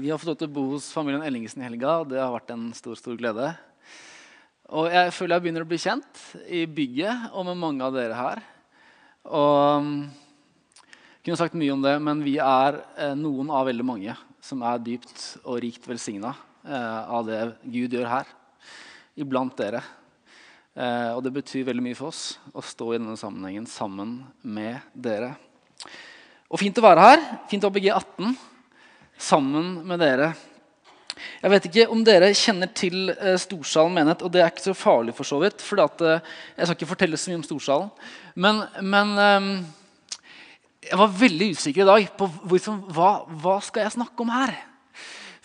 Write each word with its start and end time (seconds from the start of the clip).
Vi 0.00 0.08
har 0.08 0.16
fått 0.16 0.30
lov 0.30 0.36
til 0.40 0.48
å 0.48 0.54
bo 0.54 0.62
hos 0.70 0.86
familien 0.94 1.20
Ellingsen 1.26 1.60
i 1.60 1.66
helga, 1.66 1.98
og 2.00 2.06
det 2.08 2.20
har 2.22 2.30
vært 2.32 2.54
en 2.54 2.70
stor 2.72 2.96
stor 2.96 3.18
glede. 3.20 3.50
Og 4.72 4.86
jeg 4.88 5.12
føler 5.12 5.34
jeg 5.36 5.44
begynner 5.44 5.64
å 5.66 5.68
bli 5.68 5.78
kjent 5.82 6.20
i 6.48 6.62
bygget 6.64 7.34
og 7.34 7.44
med 7.50 7.58
mange 7.60 7.84
av 7.84 7.92
dere 7.92 8.16
her. 8.16 8.40
Og 9.28 9.90
Jeg 11.20 11.26
kunne 11.26 11.36
sagt 11.36 11.58
mye 11.60 11.74
om 11.74 11.84
det, 11.84 11.92
men 12.00 12.22
vi 12.24 12.38
er 12.40 12.78
eh, 12.96 13.12
noen 13.12 13.50
av 13.52 13.66
veldig 13.68 13.84
mange 13.84 14.14
som 14.40 14.64
er 14.64 14.80
dypt 14.80 15.24
og 15.42 15.58
rikt 15.60 15.84
velsigna 15.84 16.32
eh, 16.64 17.00
av 17.04 17.26
det 17.28 17.42
Gud 17.60 17.92
gjør 17.92 18.08
her, 18.08 18.30
iblant 19.20 19.52
dere. 19.60 19.82
Eh, 20.80 21.10
og 21.12 21.20
det 21.26 21.34
betyr 21.42 21.66
veldig 21.68 21.84
mye 21.90 21.98
for 21.98 22.08
oss 22.08 22.38
å 22.56 22.64
stå 22.64 22.94
i 22.94 23.02
denne 23.02 23.20
sammenhengen 23.20 23.68
sammen 23.68 24.22
med 24.40 24.80
dere. 24.96 25.34
Og 26.48 26.62
fint 26.62 26.80
å 26.80 26.86
være 26.88 27.04
her. 27.04 27.26
Fint 27.52 27.68
å 27.68 27.68
ha 27.68 27.76
BG18 27.76 28.32
sammen 29.20 29.80
med 29.86 30.00
dere. 30.02 30.32
Jeg 31.42 31.52
vet 31.52 31.66
ikke 31.68 31.88
om 31.92 32.00
dere 32.04 32.30
kjenner 32.36 32.70
til 32.72 33.10
eh, 33.12 33.36
Storsalen 33.40 33.92
menighet, 33.96 34.22
og 34.24 34.32
det 34.32 34.40
er 34.40 34.48
ikke 34.52 34.70
så 34.70 34.76
farlig 34.76 35.14
for 35.16 35.28
så 35.28 35.40
vidt. 35.42 35.60
For 35.64 35.82
eh, 35.82 36.22
jeg 36.56 36.66
skal 36.66 36.78
ikke 36.78 36.92
fortelle 36.94 37.20
så 37.20 37.30
mye 37.30 37.40
om 37.42 37.44
Storsalen. 37.44 37.90
Men, 38.40 38.62
men 38.80 39.12
eh, 39.20 39.50
jeg 40.88 41.00
var 41.00 41.18
veldig 41.20 41.50
usikker 41.52 41.84
i 41.84 41.90
dag 41.90 42.08
på 42.16 42.30
liksom, 42.54 42.80
hva, 42.96 43.10
hva 43.42 43.58
skal 43.64 43.84
jeg 43.84 43.98
snakke 43.98 44.24
om 44.24 44.32
her. 44.32 44.54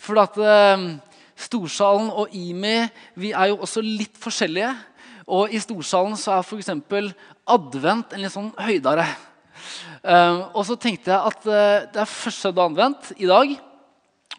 For 0.00 0.22
at 0.22 0.40
eh, 0.40 0.88
Storsalen 1.36 2.08
og 2.08 2.32
IMI 2.32 2.78
vi 3.20 3.34
er 3.36 3.52
jo 3.52 3.60
også 3.66 3.84
litt 3.84 4.16
forskjellige. 4.20 4.72
Og 5.26 5.52
i 5.52 5.60
Storsalen 5.60 6.16
så 6.16 6.38
er 6.38 6.46
f.eks. 6.46 6.72
advent 7.50 8.14
en 8.14 8.22
litt 8.22 8.32
sånn 8.32 8.52
høydere. 8.56 9.08
Eh, 10.06 10.42
og 10.54 10.62
så 10.68 10.76
tenkte 10.80 11.12
jeg 11.12 11.32
at 11.32 11.48
eh, 11.50 11.86
det 11.92 12.02
er 12.02 12.12
første 12.12 12.52
advent 12.54 13.12
i 13.18 13.28
dag. 13.28 13.56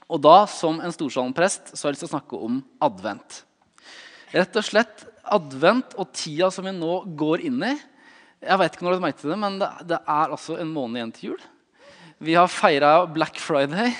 Og 0.08 0.22
da, 0.24 0.38
som 0.48 0.80
en 0.80 0.94
Storsalen-prest, 0.94 1.74
så 1.74 1.84
har 1.84 1.92
jeg 1.92 1.98
lyst 1.98 2.06
til 2.06 2.10
å 2.10 2.16
snakke 2.16 2.40
om 2.48 2.62
advent. 2.84 3.42
Rett 4.32 4.60
og 4.60 4.66
slett 4.66 5.04
advent 5.28 5.96
og 6.00 6.12
tida 6.16 6.50
som 6.54 6.68
vi 6.68 6.74
nå 6.76 7.02
går 7.20 7.44
inn 7.50 7.60
i. 7.68 7.74
Jeg 8.44 8.62
vet 8.62 8.76
ikke 8.76 8.88
når 8.88 8.98
du 8.98 9.04
merket 9.04 9.28
det, 9.28 9.38
men 9.40 9.60
det, 9.60 9.70
det, 9.90 10.00
er 10.00 10.34
altså 10.34 10.58
en 10.62 10.72
måned 10.72 11.00
igjen 11.00 11.14
til 11.16 11.30
jul. 11.32 11.46
Vi 12.24 12.38
har 12.38 12.50
feira 12.50 12.92
Black 13.12 13.40
Friday. 13.42 13.92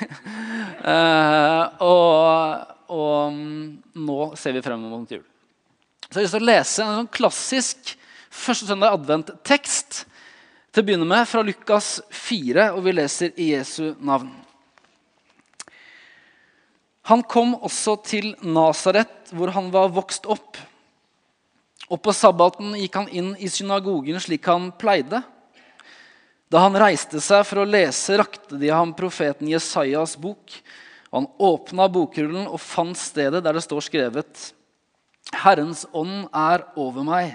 eh, 0.94 1.84
og, 1.84 2.74
og, 2.88 3.36
mm, 3.36 4.00
nå 4.08 4.20
ser 4.40 4.56
vi 4.56 4.64
frem 4.66 4.88
mot 4.88 5.12
jul. 5.12 5.26
Så 6.08 6.22
jeg 6.22 6.22
har 6.22 6.28
lyst 6.28 6.38
til 6.38 6.46
å 6.46 6.52
lese 6.54 6.86
en 6.86 7.00
sånn 7.02 7.16
klassisk 7.20 7.96
første 8.32 8.70
søndag 8.70 8.96
advent-tekst 8.96 10.04
til 10.72 10.84
å 10.84 10.88
begynne 10.88 11.08
med 11.10 11.28
fra 11.28 11.44
Lukas 11.44 11.98
4, 12.14 12.72
og 12.78 12.84
vi 12.86 12.96
leser 12.96 13.34
i 13.36 13.52
Jesu 13.56 13.98
navn. 14.00 14.32
Han 17.08 17.24
kom 17.24 17.54
også 17.64 17.96
til 18.04 18.34
Nasaret, 18.44 19.32
hvor 19.32 19.54
han 19.56 19.70
var 19.72 19.94
vokst 19.96 20.28
opp. 20.28 20.60
Og 21.88 22.02
på 22.04 22.12
sabbaten 22.12 22.76
gikk 22.76 22.98
han 23.00 23.08
inn 23.16 23.30
i 23.40 23.48
synagogen 23.52 24.20
slik 24.20 24.48
han 24.50 24.74
pleide. 24.76 25.22
Da 26.52 26.64
han 26.66 26.76
reiste 26.80 27.22
seg 27.24 27.46
for 27.48 27.64
å 27.64 27.68
lese, 27.68 28.18
rakte 28.20 28.60
de 28.60 28.72
ham 28.72 28.92
profeten 28.96 29.48
Jesajas 29.52 30.18
bok. 30.20 30.52
Han 31.16 31.30
åpna 31.40 31.88
bokrullen 31.92 32.48
og 32.48 32.60
fant 32.60 33.00
stedet 33.00 33.44
der 33.44 33.56
det 33.56 33.64
står 33.64 33.88
skrevet 33.88 34.50
Herrens 35.36 35.84
ånd 35.92 36.30
er 36.32 36.64
over 36.80 37.04
meg, 37.04 37.34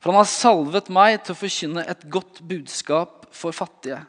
for 0.00 0.12
han 0.12 0.20
har 0.20 0.28
salvet 0.28 0.90
meg 0.92 1.22
til 1.22 1.32
å 1.32 1.38
forkynne 1.40 1.84
et 1.88 2.02
godt 2.12 2.42
budskap 2.44 3.30
for 3.32 3.56
fattige. 3.56 4.02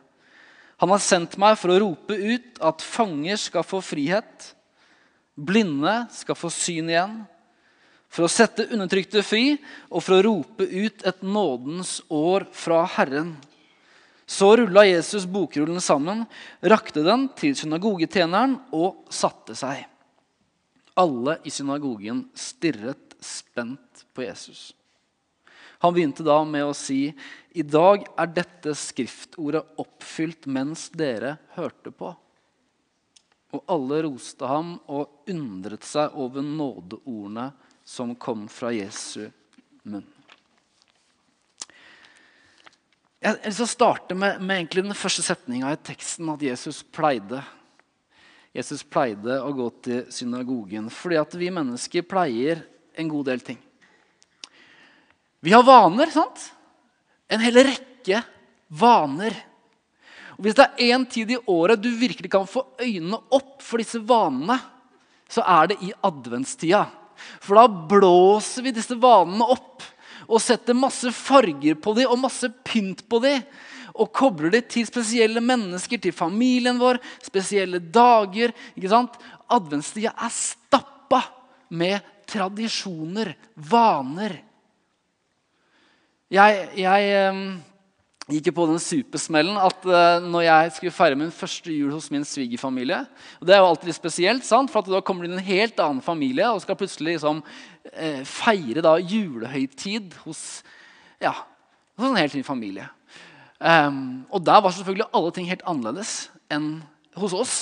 Han 0.81 0.91
har 0.93 1.01
sendt 1.03 1.37
meg 1.41 1.57
for 1.59 1.73
å 1.73 1.79
rope 1.83 2.15
ut 2.17 2.59
at 2.63 2.83
fanger 2.85 3.39
skal 3.39 3.65
få 3.67 3.81
frihet, 3.85 4.49
blinde 5.33 6.03
skal 6.13 6.37
få 6.37 6.51
syn 6.53 6.91
igjen, 6.91 7.21
for 8.13 8.27
å 8.27 8.31
sette 8.31 8.67
undertrykte 8.69 9.23
fri 9.25 9.55
og 9.89 10.03
for 10.05 10.19
å 10.19 10.25
rope 10.27 10.67
ut 10.69 11.05
et 11.07 11.23
nådens 11.25 11.97
år 12.13 12.45
fra 12.53 12.83
Herren. 12.97 13.33
Så 14.29 14.51
rulla 14.57 14.85
Jesus 14.85 15.25
bokrullen 15.29 15.81
sammen, 15.81 16.23
rakte 16.61 17.03
den 17.05 17.27
til 17.37 17.57
synagogetjeneren 17.57 18.55
og 18.73 19.09
satte 19.13 19.57
seg. 19.57 19.81
Alle 20.93 21.39
i 21.43 21.51
synagogen 21.53 22.27
stirret 22.37 23.17
spent 23.23 24.05
på 24.13 24.25
Jesus. 24.27 24.71
Han 25.83 25.93
begynte 25.93 26.23
da 26.23 26.37
med 26.47 26.63
å 26.63 26.73
si, 26.75 27.11
'I 27.51 27.63
dag 27.67 28.05
er 28.15 28.29
dette 28.31 28.71
skriftordet 28.71 29.75
oppfylt 29.83 30.47
mens 30.47 30.87
dere 30.95 31.35
hørte 31.57 31.91
på.' 31.91 32.13
Og 33.53 33.63
alle 33.69 33.99
roste 34.05 34.47
ham 34.47 34.77
og 34.87 35.27
undret 35.29 35.83
seg 35.85 36.15
over 36.15 36.41
nådeordene 36.41 37.51
som 37.85 38.15
kom 38.15 38.47
fra 38.47 38.71
Jesu 38.73 39.27
munn. 39.83 40.07
Jeg 43.23 43.37
vil 43.43 43.67
starte 43.67 44.15
med, 44.15 44.41
med 44.43 44.71
den 44.73 44.95
første 44.95 45.23
setninga 45.23 45.69
i 45.71 45.79
teksten, 45.79 46.31
at 46.31 46.41
Jesus 46.43 46.81
pleide. 46.83 47.43
Jesus 48.55 48.83
pleide 48.83 49.37
å 49.39 49.51
gå 49.55 49.67
til 49.83 50.01
synagogen 50.11 50.89
fordi 50.91 51.43
vi 51.43 51.51
mennesker 51.53 52.07
pleier 52.07 52.65
en 52.95 53.11
god 53.11 53.31
del 53.31 53.45
ting. 53.51 53.61
Vi 55.43 55.51
har 55.51 55.63
vaner. 55.63 56.07
sant? 56.07 56.53
En 57.27 57.41
hel 57.43 57.57
rekke 57.67 58.21
vaner. 58.71 59.35
Og 60.37 60.45
Hvis 60.45 60.55
det 60.55 60.65
er 60.65 60.93
én 60.95 61.03
tid 61.09 61.33
i 61.35 61.39
året 61.51 61.81
du 61.81 61.89
virkelig 61.91 62.31
kan 62.31 62.47
få 62.47 62.63
øynene 62.79 63.19
opp 63.29 63.59
for 63.61 63.83
disse 63.83 63.99
vanene, 63.99 64.55
så 65.27 65.43
er 65.43 65.73
det 65.73 65.81
i 65.83 65.91
adventstida. 65.99 66.85
For 67.43 67.59
da 67.59 67.67
blåser 67.67 68.63
vi 68.63 68.71
disse 68.71 68.95
vanene 68.95 69.43
opp 69.43 69.83
og 70.29 70.39
setter 70.39 70.77
masse 70.77 71.11
farger 71.11 71.75
på 71.75 71.91
dem 71.97 72.13
og 72.13 72.23
masse 72.23 72.47
pynt 72.63 73.03
på 73.11 73.19
dem. 73.23 73.43
Og 73.99 74.13
kobler 74.15 74.55
det 74.55 74.63
til 74.71 74.87
spesielle 74.87 75.43
mennesker, 75.43 75.99
til 75.99 76.15
familien 76.15 76.79
vår, 76.79 77.01
spesielle 77.21 77.83
dager. 77.83 78.55
ikke 78.79 78.89
sant? 78.95 79.19
Adventstida 79.51 80.15
er 80.15 80.31
stappa 80.33 81.19
med 81.75 81.99
tradisjoner, 82.31 83.35
vaner. 83.59 84.39
Jeg, 86.33 86.69
jeg 86.79 87.09
gikk 88.31 88.53
på 88.57 88.65
den 88.65 88.79
supersmellen 88.81 89.57
at 89.59 89.83
uh, 89.85 90.23
når 90.23 90.45
jeg 90.47 90.71
skulle 90.77 90.95
feire 90.95 91.17
min 91.19 91.33
første 91.35 91.69
jul 91.69 91.91
hos 91.93 92.07
min 92.13 92.23
svigerfamilie 92.25 93.03
og 93.37 93.45
Det 93.45 93.53
er 93.53 93.59
jo 93.61 93.67
alltid 93.67 93.91
litt 93.91 93.99
spesielt, 93.99 94.47
sant? 94.47 94.71
for 94.71 94.81
da 94.87 95.03
kommer 95.05 95.27
det 95.27 95.29
inn 95.29 95.37
en 95.37 95.45
helt 95.45 95.83
annen 95.83 96.01
familie 96.01 96.47
og 96.49 96.63
skal 96.63 96.79
plutselig 96.79 97.17
liksom, 97.17 97.43
uh, 97.43 98.23
feire 98.25 98.81
da, 98.81 98.95
julehøytid 98.97 100.15
hos, 100.23 100.63
ja, 101.21 101.35
en 101.99 102.17
helt 102.17 102.39
ny 102.39 102.41
familie. 102.47 102.87
Um, 103.59 104.25
og 104.33 104.41
der 104.43 104.63
var 104.63 104.73
selvfølgelig 104.73 105.11
alle 105.13 105.31
ting 105.35 105.51
helt 105.51 105.67
annerledes 105.69 106.15
enn 106.51 106.79
hos 107.19 107.35
oss. 107.37 107.57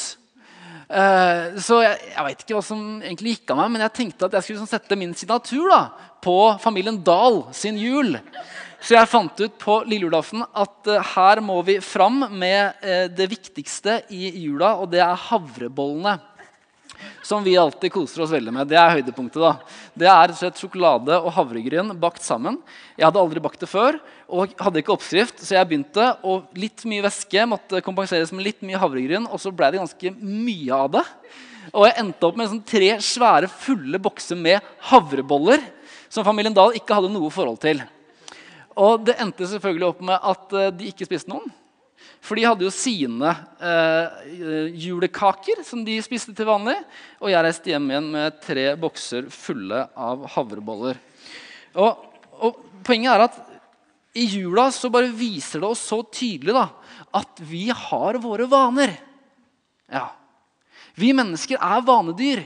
Uh, 0.91 1.56
så 1.63 1.78
jeg, 1.85 2.00
jeg 2.12 2.25
vet 2.28 2.41
ikke 2.44 2.56
hva 2.57 2.63
som 2.66 2.81
egentlig 3.00 3.38
gikk 3.38 3.53
av 3.53 3.62
meg, 3.62 3.69
men 3.72 3.84
jeg 3.85 3.96
tenkte 3.96 4.28
at 4.28 4.34
jeg 4.35 4.44
skulle 4.44 4.63
sånn, 4.66 4.72
sette 4.74 4.97
min 5.00 5.13
signatur 5.16 5.69
da, 5.72 5.84
på 6.19 6.35
familien 6.59 6.97
Dahl 7.06 7.46
sin 7.56 7.79
jul. 7.79 8.18
Så 8.81 8.97
jeg 8.97 9.07
fant 9.07 9.40
ut 9.40 9.56
på 9.62 9.78
lille 9.85 10.09
julaften 10.09 10.44
at 10.44 10.90
uh, 10.91 11.13
her 11.13 11.40
må 11.46 11.62
vi 11.63 11.78
fram 11.85 12.25
med 12.34 12.84
uh, 12.84 13.06
det 13.07 13.30
viktigste 13.31 14.01
i 14.12 14.34
jula, 14.44 14.74
og 14.81 14.91
det 14.91 15.00
er 15.06 15.25
havrebollene. 15.30 16.18
Som 17.25 17.45
vi 17.45 17.57
alltid 17.59 17.94
koser 17.94 18.23
oss 18.25 18.34
veldig 18.34 18.53
med. 18.56 18.69
Det 18.72 18.79
er 18.79 18.95
høydepunktet. 18.97 19.41
da. 19.41 19.53
Det 19.94 20.09
er 20.09 20.34
slett 20.38 20.59
sjokolade 20.62 21.19
og 21.19 21.31
havregryn 21.35 21.94
bakt 22.00 22.23
sammen. 22.25 22.57
Jeg 22.97 23.06
hadde 23.07 23.22
aldri 23.22 23.44
bakt 23.44 23.62
det 23.62 23.69
før 23.69 24.00
og 24.31 24.56
hadde 24.59 24.79
ikke 24.81 24.94
oppskrift, 24.95 25.41
så 25.44 25.57
jeg 25.57 25.67
begynte. 25.69 26.07
Og 26.23 26.50
litt 26.57 26.85
mye 26.88 27.06
væske 27.06 27.45
måtte 27.50 27.84
kompenseres 27.85 28.31
med 28.31 28.47
litt 28.47 28.66
mye 28.66 28.79
havregryn, 28.81 29.28
og 29.28 29.41
så 29.44 29.51
ble 29.51 29.73
det 29.73 29.81
ganske 29.84 30.13
mye 30.22 30.78
av 30.78 30.91
det. 30.97 31.06
Og 31.71 31.86
jeg 31.88 31.98
endte 32.01 32.27
opp 32.27 32.39
med 32.39 32.50
sånn 32.51 32.63
tre 32.68 32.94
svære, 33.03 33.50
fulle 33.51 34.00
bokser 34.01 34.39
med 34.39 34.63
havreboller 34.89 35.62
som 36.12 36.25
familien 36.27 36.56
Dahl 36.56 36.75
ikke 36.75 36.98
hadde 36.98 37.12
noe 37.13 37.31
forhold 37.31 37.59
til. 37.63 37.83
Og 38.80 39.03
det 39.07 39.18
endte 39.21 39.48
selvfølgelig 39.48 39.89
opp 39.89 40.06
med 40.07 40.30
at 40.31 40.56
eh, 40.57 40.71
de 40.75 40.92
ikke 40.92 41.07
spiste 41.07 41.31
noen. 41.31 41.51
For 42.21 42.38
de 42.38 42.45
hadde 42.45 42.65
jo 42.68 42.73
sine 42.73 43.31
eh, 43.57 44.27
julekaker 44.77 45.63
som 45.65 45.81
de 45.85 45.97
spiste 46.06 46.35
til 46.38 46.45
vanlig. 46.45 46.77
Og 47.19 47.31
jeg 47.33 47.45
reiste 47.45 47.73
hjem 47.73 47.88
igjen 47.89 48.09
med 48.13 48.38
tre 48.44 48.68
bokser 48.79 49.29
fulle 49.33 49.88
av 49.97 50.27
havreboller. 50.35 51.01
Og, 51.81 52.06
og 52.41 52.68
Poenget 52.81 53.13
er 53.13 53.21
at 53.27 53.35
i 54.18 54.23
jula 54.25 54.68
så 54.73 54.89
bare 54.91 55.12
viser 55.13 55.62
det 55.62 55.68
oss 55.69 55.83
så 55.85 56.01
tydelig 56.01 56.56
da, 56.56 56.65
at 57.13 57.41
vi 57.45 57.68
har 57.69 58.18
våre 58.24 58.47
vaner. 58.50 58.95
Ja. 59.91 60.07
Vi 60.97 61.12
mennesker 61.15 61.62
er 61.62 61.85
vanedyr. 61.85 62.41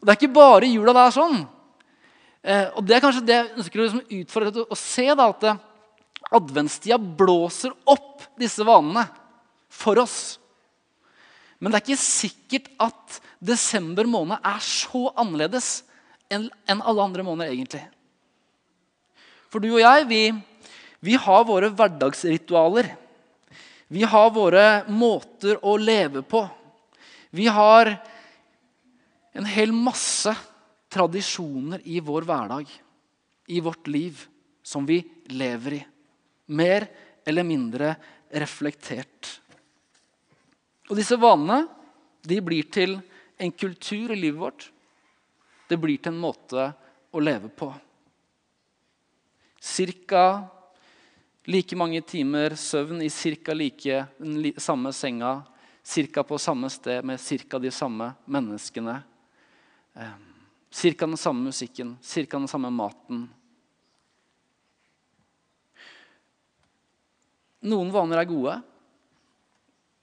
Og 0.00 0.06
Det 0.06 0.12
er 0.12 0.18
ikke 0.18 0.34
bare 0.34 0.66
i 0.66 0.74
jula 0.74 0.94
det 0.96 1.04
er 1.06 1.14
sånn. 1.14 1.42
Eh, 2.42 2.66
og 2.74 2.82
Det 2.84 2.96
er 2.96 3.04
kanskje 3.04 3.24
det 3.26 3.36
jeg 3.38 3.52
ønsker 3.62 3.80
å 3.80 3.86
liksom 3.86 4.18
utfordre 4.18 4.66
å 4.66 4.78
se. 4.78 5.06
da, 5.14 5.28
at 5.30 5.46
eh, 5.46 5.62
Adventstida 6.34 6.98
blåser 6.98 7.74
opp 7.84 8.24
disse 8.40 8.64
vanene 8.66 9.04
for 9.72 10.00
oss. 10.02 10.38
Men 11.62 11.70
det 11.70 11.78
er 11.78 11.84
ikke 11.86 12.02
sikkert 12.02 12.70
at 12.82 13.18
desember 13.42 14.08
måned 14.08 14.42
er 14.42 14.62
så 14.64 15.10
annerledes 15.18 15.82
enn 16.32 16.80
alle 16.80 17.04
andre 17.04 17.24
måneder 17.26 17.52
egentlig. 17.52 17.82
For 19.52 19.60
du 19.60 19.68
og 19.74 19.82
jeg, 19.82 20.08
vi, 20.08 20.22
vi 21.04 21.18
har 21.20 21.44
våre 21.46 21.68
hverdagsritualer. 21.70 22.88
Vi 23.92 24.02
har 24.08 24.32
våre 24.32 24.66
måter 24.88 25.60
å 25.60 25.76
leve 25.76 26.24
på. 26.24 26.40
Vi 27.30 27.46
har 27.52 27.92
en 29.36 29.48
hel 29.48 29.72
masse 29.76 30.32
tradisjoner 30.92 31.84
i 31.84 32.00
vår 32.04 32.26
hverdag, 32.28 32.68
i 33.48 33.60
vårt 33.60 33.88
liv, 33.92 34.24
som 34.64 34.88
vi 34.88 35.02
lever 35.32 35.78
i. 35.78 35.82
Mer 36.52 36.86
eller 37.24 37.46
mindre 37.46 37.94
reflektert. 38.32 39.40
Og 40.90 40.98
disse 40.98 41.16
vanene 41.16 41.64
de 42.22 42.38
blir 42.44 42.68
til 42.72 42.98
en 43.40 43.52
kultur 43.52 44.12
i 44.12 44.18
livet 44.18 44.40
vårt. 44.40 44.66
Det 45.68 45.78
blir 45.80 45.98
til 45.98 46.12
en 46.12 46.20
måte 46.22 46.66
å 47.12 47.22
leve 47.22 47.48
på. 47.48 47.70
Cirka 49.62 50.44
like 51.48 51.76
mange 51.78 52.02
timer 52.06 52.56
søvn 52.58 53.02
i 53.02 53.10
cirka 53.10 53.54
like 53.54 54.04
den 54.18 54.52
samme 54.60 54.92
senga, 54.94 55.42
cirka 55.82 56.22
på 56.22 56.38
samme 56.38 56.70
sted 56.70 57.04
med 57.04 57.20
cirka 57.20 57.58
de 57.58 57.70
samme 57.74 58.12
menneskene. 58.24 59.00
Cirka 60.70 61.06
den 61.06 61.20
samme 61.20 61.50
musikken, 61.50 61.96
cirka 62.00 62.38
den 62.38 62.48
samme 62.48 62.70
maten. 62.70 63.26
Noen 67.62 67.92
vaner 67.94 68.22
er 68.22 68.28
gode, 68.30 68.56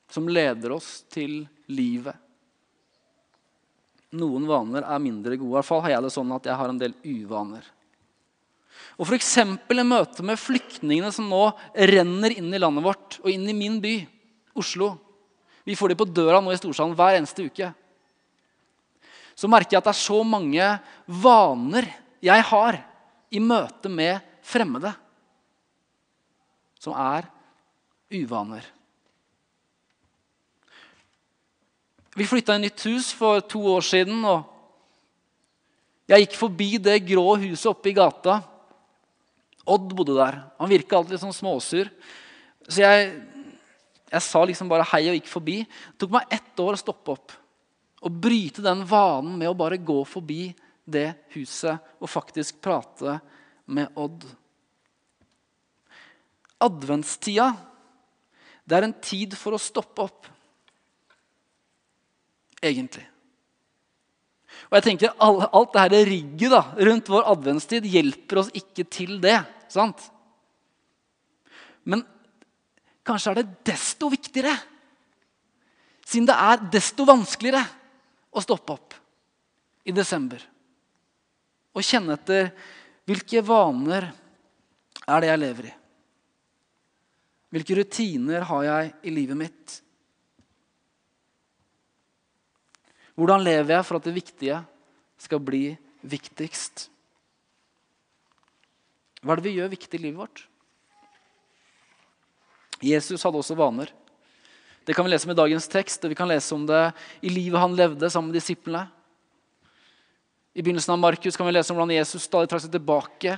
som 0.09 0.29
leder 0.31 0.71
oss 0.73 1.01
til 1.11 1.41
livet. 1.69 2.15
Noen 4.15 4.47
vaner 4.49 4.87
er 4.87 5.01
mindre 5.03 5.35
gode. 5.37 5.51
I 5.51 5.57
hvert 5.59 5.67
fall 5.67 5.83
har 5.85 5.93
jeg 5.97 6.05
det 6.05 6.13
sånn 6.15 6.31
at 6.33 6.47
jeg 6.49 6.57
har 6.57 6.71
en 6.71 6.79
del 6.81 6.95
uvaner. 7.03 7.67
Og 8.99 9.05
F.eks. 9.07 9.35
i 9.37 9.83
møte 9.85 10.25
med 10.25 10.39
flyktningene 10.39 11.11
som 11.13 11.27
nå 11.29 11.43
renner 11.91 12.33
inn 12.35 12.49
i 12.51 12.61
landet 12.61 12.83
vårt 12.83 13.19
og 13.21 13.29
inn 13.31 13.45
i 13.51 13.55
min 13.55 13.77
by, 13.83 13.95
Oslo. 14.59 14.95
Vi 15.67 15.75
får 15.77 15.91
de 15.91 15.99
på 15.99 16.07
døra 16.09 16.39
nå 16.41 16.51
i 16.51 16.59
Storsalen 16.59 16.95
hver 16.97 17.19
eneste 17.19 17.45
uke. 17.45 17.69
Så 19.37 19.47
merker 19.51 19.75
jeg 19.75 19.83
at 19.83 19.91
det 19.91 19.93
er 19.93 20.01
så 20.01 20.19
mange 20.27 20.71
vaner 21.07 21.87
jeg 22.23 22.43
har 22.49 22.79
i 23.31 23.39
møte 23.39 23.91
med 23.93 24.23
fremmede, 24.43 24.91
som 26.81 26.95
er 26.97 27.27
uvaner. 28.09 28.65
Vi 32.15 32.27
flytta 32.27 32.55
i 32.55 32.63
nytt 32.65 32.85
hus 32.89 33.11
for 33.15 33.39
to 33.47 33.61
år 33.71 33.85
siden. 33.85 34.23
og 34.25 34.43
Jeg 36.09 36.25
gikk 36.25 36.39
forbi 36.39 36.69
det 36.81 36.97
grå 37.07 37.37
huset 37.39 37.69
oppe 37.71 37.91
i 37.91 37.95
gata. 37.95 38.41
Odd 39.69 39.93
bodde 39.93 40.17
der. 40.17 40.39
Han 40.57 40.71
virka 40.71 40.97
alltid 40.97 41.15
litt 41.15 41.23
sånn 41.23 41.35
småsur. 41.35 41.91
Så 42.65 42.81
jeg, 42.81 43.11
jeg, 44.09 44.23
sa 44.25 44.41
liksom 44.45 44.71
bare 44.71 44.87
hei 44.91 45.05
og 45.11 45.19
gikk 45.19 45.29
forbi. 45.29 45.61
Det 45.63 46.01
tok 46.01 46.17
meg 46.17 46.33
ett 46.33 46.63
år 46.63 46.75
å 46.75 46.81
stoppe 46.81 47.15
opp 47.15 47.37
og 47.99 48.19
bryte 48.23 48.63
den 48.63 48.85
vanen 48.87 49.33
med 49.35 49.49
å 49.51 49.57
bare 49.59 49.75
gå 49.75 50.01
forbi 50.07 50.53
det 50.87 51.09
huset 51.35 51.99
og 51.99 52.07
faktisk 52.09 52.61
prate 52.63 53.17
med 53.69 53.91
Odd. 53.99 54.23
Adventstida 56.63 57.51
det 58.69 58.77
er 58.77 58.85
en 58.85 58.97
tid 59.01 59.33
for 59.37 59.57
å 59.57 59.61
stoppe 59.61 60.05
opp. 60.05 60.27
Egentlig. 62.61 63.05
Og 64.69 64.77
jeg 64.77 64.85
tenker 64.85 65.15
Alt, 65.23 65.73
det 65.73 65.83
her 65.85 66.09
rigget 66.09 66.79
rundt 66.89 67.09
vår 67.09 67.27
adventstid 67.31 67.87
hjelper 67.89 68.43
oss 68.43 68.51
ikke 68.57 68.85
til 68.91 69.17
det. 69.23 69.39
sant? 69.69 70.01
Men 71.89 72.03
kanskje 73.05 73.31
er 73.31 73.39
det 73.39 73.65
desto 73.71 74.09
viktigere, 74.11 74.53
siden 76.05 76.27
det 76.29 76.35
er 76.37 76.63
desto 76.73 77.05
vanskeligere 77.07 77.63
å 78.33 78.43
stoppe 78.43 78.75
opp 78.75 78.97
i 79.85 79.93
desember. 79.95 80.41
Og 81.73 81.85
kjenne 81.85 82.17
etter 82.17 82.51
hvilke 83.09 83.41
vaner 83.45 84.09
er 85.09 85.21
det 85.21 85.31
jeg 85.31 85.41
lever 85.41 85.69
i. 85.69 85.78
Hvilke 87.49 87.79
rutiner 87.79 88.45
har 88.45 88.65
jeg 88.67 88.91
i 89.09 89.13
livet 89.13 89.37
mitt? 89.37 89.79
Hvordan 93.17 93.43
lever 93.43 93.73
jeg 93.75 93.87
for 93.87 93.99
at 93.99 94.05
det 94.05 94.15
viktige 94.15 94.59
skal 95.19 95.41
bli 95.43 95.63
viktigst? 96.07 96.87
Hva 99.19 99.33
er 99.33 99.41
det 99.41 99.49
vi 99.49 99.57
gjør 99.57 99.73
viktig 99.73 99.99
i 99.99 100.03
livet 100.05 100.21
vårt? 100.21 100.45
Jesus 102.79 103.25
hadde 103.25 103.41
også 103.41 103.57
vaner. 103.59 103.91
Det 104.87 104.95
kan 104.95 105.03
vi 105.05 105.11
lese 105.11 105.27
om 105.27 105.33
i 105.33 105.37
dagens 105.37 105.67
tekst, 105.69 106.05
og 106.05 106.13
vi 106.13 106.17
kan 106.17 106.29
lese 106.29 106.55
om 106.55 106.63
det 106.69 106.85
i 107.21 107.33
livet 107.33 107.59
han 107.59 107.75
levde 107.75 108.07
sammen 108.09 108.31
med 108.31 108.39
disiplene. 108.39 108.87
I 110.55 110.63
begynnelsen 110.63 110.95
av 110.95 111.01
Markus 111.01 111.37
kan 111.37 111.45
vi 111.45 111.53
lese 111.53 111.73
om 111.73 111.77
hvordan 111.77 111.97
Jesus 111.97 112.23
stadig 112.25 112.49
trakk 112.49 112.63
seg 112.63 112.71
tilbake 112.73 113.35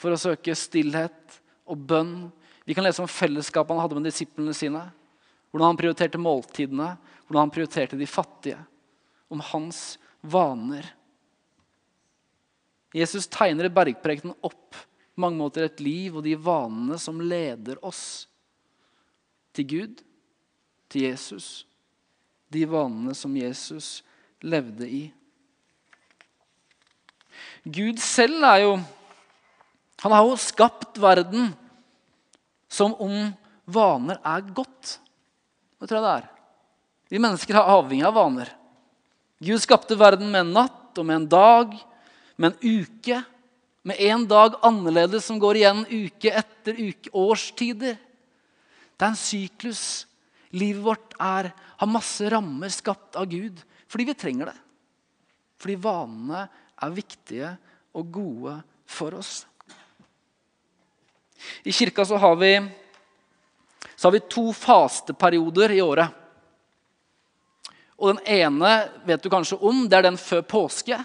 for 0.00 0.14
å 0.14 0.18
søke 0.18 0.56
stillhet 0.58 1.36
og 1.70 1.84
bønn 1.90 2.16
vi 2.64 2.74
kan 2.74 2.84
lese 2.84 3.02
om 3.02 3.10
fellesskapet 3.10 3.74
han 3.74 3.82
hadde 3.82 3.98
med 3.98 4.06
disiplene 4.06 4.54
sine. 4.54 4.84
Hvordan 5.50 5.72
han 5.72 5.80
prioriterte 5.80 6.20
måltidene, 6.20 6.94
hvordan 7.26 7.46
han 7.46 7.54
prioriterte 7.54 7.98
de 7.98 8.06
fattige. 8.06 8.60
Om 9.32 9.42
hans 9.52 9.98
vaner. 10.20 10.86
Jesus 12.94 13.26
tegner 13.26 13.66
i 13.66 13.72
bergprekenen 13.72 14.36
opp 14.44 14.76
mange 15.18 15.40
måter 15.40 15.66
et 15.66 15.80
liv 15.82 16.16
og 16.16 16.24
de 16.24 16.36
vanene 16.38 16.98
som 17.00 17.20
leder 17.20 17.80
oss 17.84 18.28
til 19.52 19.68
Gud, 19.68 20.00
til 20.92 21.08
Jesus. 21.08 21.64
De 22.52 22.64
vanene 22.68 23.14
som 23.16 23.34
Jesus 23.36 24.00
levde 24.44 24.88
i. 24.88 25.02
Gud 27.64 28.00
selv 28.02 28.44
er 28.44 28.64
jo 28.66 28.72
Han 30.02 30.10
har 30.10 30.24
jo 30.26 30.34
skapt 30.36 30.98
verden 30.98 31.52
som 32.72 32.94
om 32.96 33.32
vaner 33.68 34.20
er 34.24 34.44
godt. 34.54 34.96
Det 35.78 35.88
tror 35.88 35.98
jeg 35.98 36.06
det 36.06 36.14
er. 36.16 36.28
Vi 37.12 37.20
mennesker 37.20 37.58
er 37.58 37.72
avhengig 37.74 38.06
av 38.08 38.16
vaner. 38.16 38.52
Gud 39.42 39.60
skapte 39.60 39.98
verden 39.98 40.30
med 40.32 40.46
en 40.46 40.54
natt 40.54 40.96
og 40.96 41.04
med 41.08 41.20
en 41.20 41.28
dag, 41.28 41.74
med 42.40 42.52
en 42.54 42.80
uke. 42.80 43.18
Med 43.82 43.98
en 44.06 44.24
dag 44.30 44.56
annerledes 44.62 45.26
som 45.26 45.40
går 45.42 45.58
igjen 45.58 45.82
uke 45.90 46.30
etter 46.30 46.78
uke. 46.78 47.10
Årstider. 47.12 47.98
Det 48.96 49.04
er 49.04 49.10
en 49.10 49.18
syklus. 49.18 49.84
Livet 50.54 50.84
vårt 50.84 51.16
er, 51.18 51.50
har 51.52 51.90
masse 51.90 52.28
rammer 52.30 52.72
skapt 52.72 53.18
av 53.18 53.28
Gud 53.28 53.60
fordi 53.92 54.06
vi 54.08 54.16
trenger 54.16 54.48
det. 54.48 54.56
Fordi 55.60 55.74
vanene 55.84 56.46
er 56.80 56.94
viktige 56.96 57.50
og 57.98 58.08
gode 58.14 58.54
for 58.88 59.18
oss. 59.18 59.42
I 61.64 61.72
kirka 61.72 62.04
så 62.04 62.16
har 62.16 62.36
vi, 62.36 62.52
så 63.96 64.08
har 64.08 64.12
vi 64.12 64.26
to 64.30 64.52
fasteperioder 64.52 65.74
i 65.76 65.80
året. 65.84 66.18
Og 68.02 68.14
Den 68.14 68.22
ene 68.26 68.70
vet 69.06 69.22
du 69.22 69.30
kanskje 69.30 69.60
om. 69.62 69.84
Det 69.88 69.98
er 69.98 70.08
den 70.08 70.18
før 70.18 70.42
påske. 70.42 70.98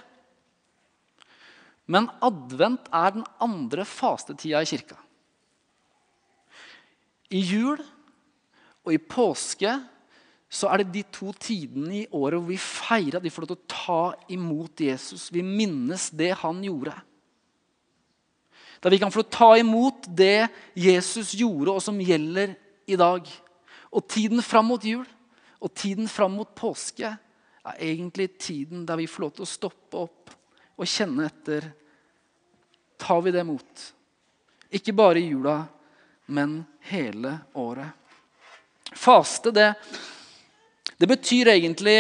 Men 1.88 2.10
advent 2.26 2.90
er 2.92 3.14
den 3.16 3.28
andre 3.40 3.86
fastetida 3.86 4.64
i 4.64 4.70
kirka. 4.70 4.98
I 7.30 7.44
jul 7.44 7.80
og 8.88 8.94
i 8.96 8.98
påske 8.98 9.76
så 10.48 10.70
er 10.72 10.82
det 10.82 10.94
de 10.96 11.04
to 11.12 11.34
tidene 11.36 12.02
i 12.02 12.08
året 12.16 12.40
hvor 12.40 12.50
vi 12.50 12.60
feirer 12.62 13.20
at 13.20 13.26
vi 13.26 13.32
får 13.32 13.44
lov 13.44 13.50
til 13.52 13.60
å 13.60 13.72
ta 13.74 14.04
imot 14.32 14.84
Jesus. 14.84 15.28
Vi 15.32 15.44
minnes 15.44 16.08
det 16.16 16.32
han 16.40 16.62
gjorde. 16.64 16.96
Der 18.84 18.94
vi 18.94 19.00
kan 19.02 19.12
få 19.12 19.24
ta 19.24 19.56
imot 19.58 20.06
det 20.08 20.48
Jesus 20.78 21.34
gjorde, 21.38 21.74
og 21.74 21.82
som 21.84 22.00
gjelder 22.02 22.56
i 22.88 22.98
dag. 23.00 23.28
Og 23.92 24.08
tiden 24.08 24.42
fram 24.46 24.70
mot 24.72 24.84
jul 24.86 25.06
og 25.58 25.74
tiden 25.74 26.08
fram 26.08 26.36
mot 26.38 26.50
påske 26.56 27.10
er 27.68 27.80
egentlig 27.82 28.38
tiden 28.38 28.86
der 28.86 29.00
vi 29.00 29.08
får 29.10 29.24
lov 29.24 29.34
til 29.36 29.46
å 29.48 29.50
stoppe 29.50 30.02
opp 30.06 30.34
og 30.78 30.90
kjenne 30.90 31.26
etter. 31.28 31.66
Tar 32.98 33.22
vi 33.26 33.34
det 33.34 33.44
mot? 33.46 33.86
Ikke 34.74 34.94
bare 34.94 35.22
i 35.22 35.30
jula, 35.32 35.62
men 36.34 36.60
hele 36.90 37.34
året. 37.58 37.90
Faste, 38.94 39.52
det, 39.52 39.74
det 40.98 41.10
betyr 41.10 41.52
egentlig 41.54 42.00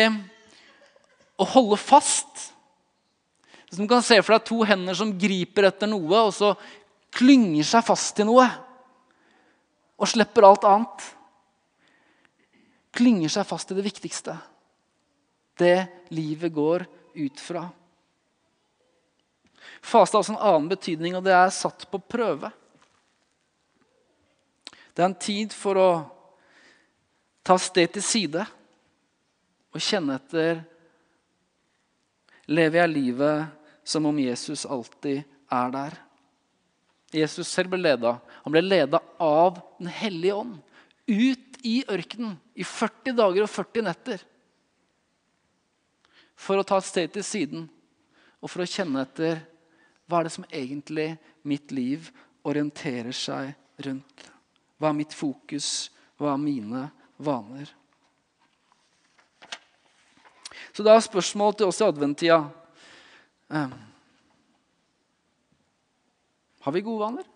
å 1.37 1.47
holde 1.47 1.77
fast 1.79 2.51
hvis 3.67 3.81
du 3.81 3.87
kan 3.89 4.03
se 4.05 4.17
for 4.21 4.37
deg 4.37 4.45
to 4.47 4.61
hender 4.67 4.95
som 4.95 5.11
griper 5.19 5.67
etter 5.67 5.89
noe, 5.91 6.21
og 6.29 6.31
så 6.35 6.53
klynger 7.17 7.65
seg 7.67 7.83
fast 7.87 8.15
til 8.15 8.29
noe 8.29 8.45
og 9.97 10.07
slipper 10.07 10.45
alt 10.45 10.67
annet. 10.67 11.13
klynger 12.97 13.29
seg 13.29 13.45
fast 13.45 13.71
i 13.71 13.75
det 13.77 13.83
viktigste. 13.85 14.33
Det 15.57 16.09
livet 16.09 16.53
går 16.53 16.85
ut 17.17 17.41
fra. 17.41 17.67
Faste 19.81 20.17
har 20.17 20.23
også 20.23 20.33
en 20.33 20.47
annen 20.49 20.69
betydning, 20.71 21.17
og 21.17 21.25
det 21.25 21.35
er 21.35 21.53
satt 21.53 21.85
på 21.91 21.99
prøve. 22.01 22.49
Det 24.93 25.03
er 25.03 25.09
en 25.11 25.19
tid 25.21 25.53
for 25.53 25.77
å 25.77 25.89
ta 27.45 27.57
sted 27.61 27.93
til 27.93 28.05
side 28.05 28.47
og 29.69 29.83
kjenne 29.83 30.17
etter 30.17 30.63
Lever 32.47 32.81
jeg 32.81 32.93
livet 32.93 33.47
som 33.87 34.05
om 34.07 34.19
Jesus 34.19 34.65
alltid 34.65 35.23
er 35.51 35.73
der? 35.73 35.97
Jesus 37.15 37.47
selv 37.47 37.71
ble 37.71 37.81
leda. 37.81 38.17
Han 38.43 38.55
ble 38.55 38.63
leda 38.63 38.99
av 39.23 39.59
Den 39.79 39.91
hellige 39.91 40.35
ånd 40.35 40.57
ut 41.07 41.59
i 41.63 41.79
ørkenen 41.87 42.35
i 42.55 42.65
40 42.67 43.15
dager 43.15 43.45
og 43.45 43.51
40 43.51 43.85
netter. 43.87 44.23
For 46.37 46.59
å 46.59 46.65
ta 46.67 46.79
et 46.81 46.87
sted 46.87 47.13
til 47.15 47.25
siden 47.25 47.67
og 48.41 48.51
for 48.51 48.63
å 48.63 48.69
kjenne 48.69 49.03
etter 49.07 49.39
hva 50.07 50.19
er 50.19 50.27
det 50.27 50.35
som 50.35 50.47
egentlig 50.51 51.09
mitt 51.47 51.71
liv 51.75 52.11
orienterer 52.47 53.15
seg 53.15 53.53
rundt. 53.83 54.27
Hva 54.77 54.91
er 54.91 54.99
mitt 54.99 55.15
fokus? 55.15 55.89
Hva 56.19 56.33
er 56.33 56.41
mine 56.41 56.83
vaner? 57.17 57.71
Så 60.77 60.83
da 60.85 60.93
er 60.93 61.01
spørsmålet 61.01 61.57
til 61.57 61.71
oss 61.71 61.79
i 61.81 61.85
adventtida 61.87 62.35
um, 63.49 63.71
Har 66.61 66.75
vi 66.75 66.83
gode 66.85 67.01
vaner? 67.01 67.31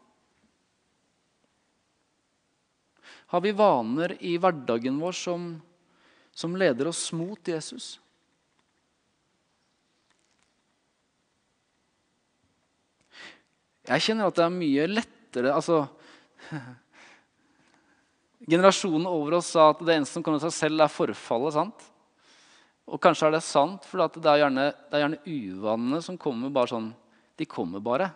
Har 3.33 3.41
vi 3.41 3.55
vaner 3.57 4.13
i 4.21 4.35
hverdagen 4.37 4.99
vår 5.01 5.17
som, 5.17 5.47
som 6.37 6.53
leder 6.53 6.91
oss 6.91 7.01
mot 7.17 7.49
Jesus? 7.49 7.95
Jeg 13.89 14.05
kjenner 14.05 14.29
at 14.29 14.37
det 14.37 14.45
er 14.45 14.53
mye 14.53 14.85
lettere 14.91 15.55
altså, 15.55 15.87
Generasjonen 18.53 19.09
over 19.09 19.39
oss 19.39 19.49
sa 19.55 19.71
at 19.71 19.81
det 19.81 19.97
eneste 19.97 20.19
som 20.19 20.27
kommer 20.27 20.37
av 20.37 20.51
seg 20.51 20.59
selv, 20.59 20.85
er 20.85 20.93
forfallet. 20.93 21.57
sant? 21.57 21.90
Og 22.89 22.99
kanskje 23.01 23.29
er 23.29 23.35
det 23.35 23.43
sant, 23.45 23.85
for 23.87 24.01
det 24.01 24.25
er 24.27 24.41
gjerne, 24.43 24.69
det 24.89 24.97
er 24.97 25.03
gjerne 25.05 25.21
uvanene 25.25 26.01
som 26.03 26.17
kommer 26.19 26.53
bare 26.53 26.73
sånn 26.73 26.89
De 27.39 27.47
kommer 27.49 27.81
bare, 27.81 28.09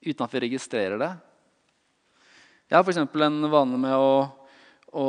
uten 0.00 0.24
at 0.24 0.34
vi 0.34 0.40
registrerer 0.44 1.00
det. 1.00 1.10
Jeg 2.68 2.76
har 2.76 2.84
f.eks. 2.84 3.00
en 3.00 3.48
vane 3.50 3.80
med 3.80 3.94
å, 3.96 4.12
å, 4.92 5.06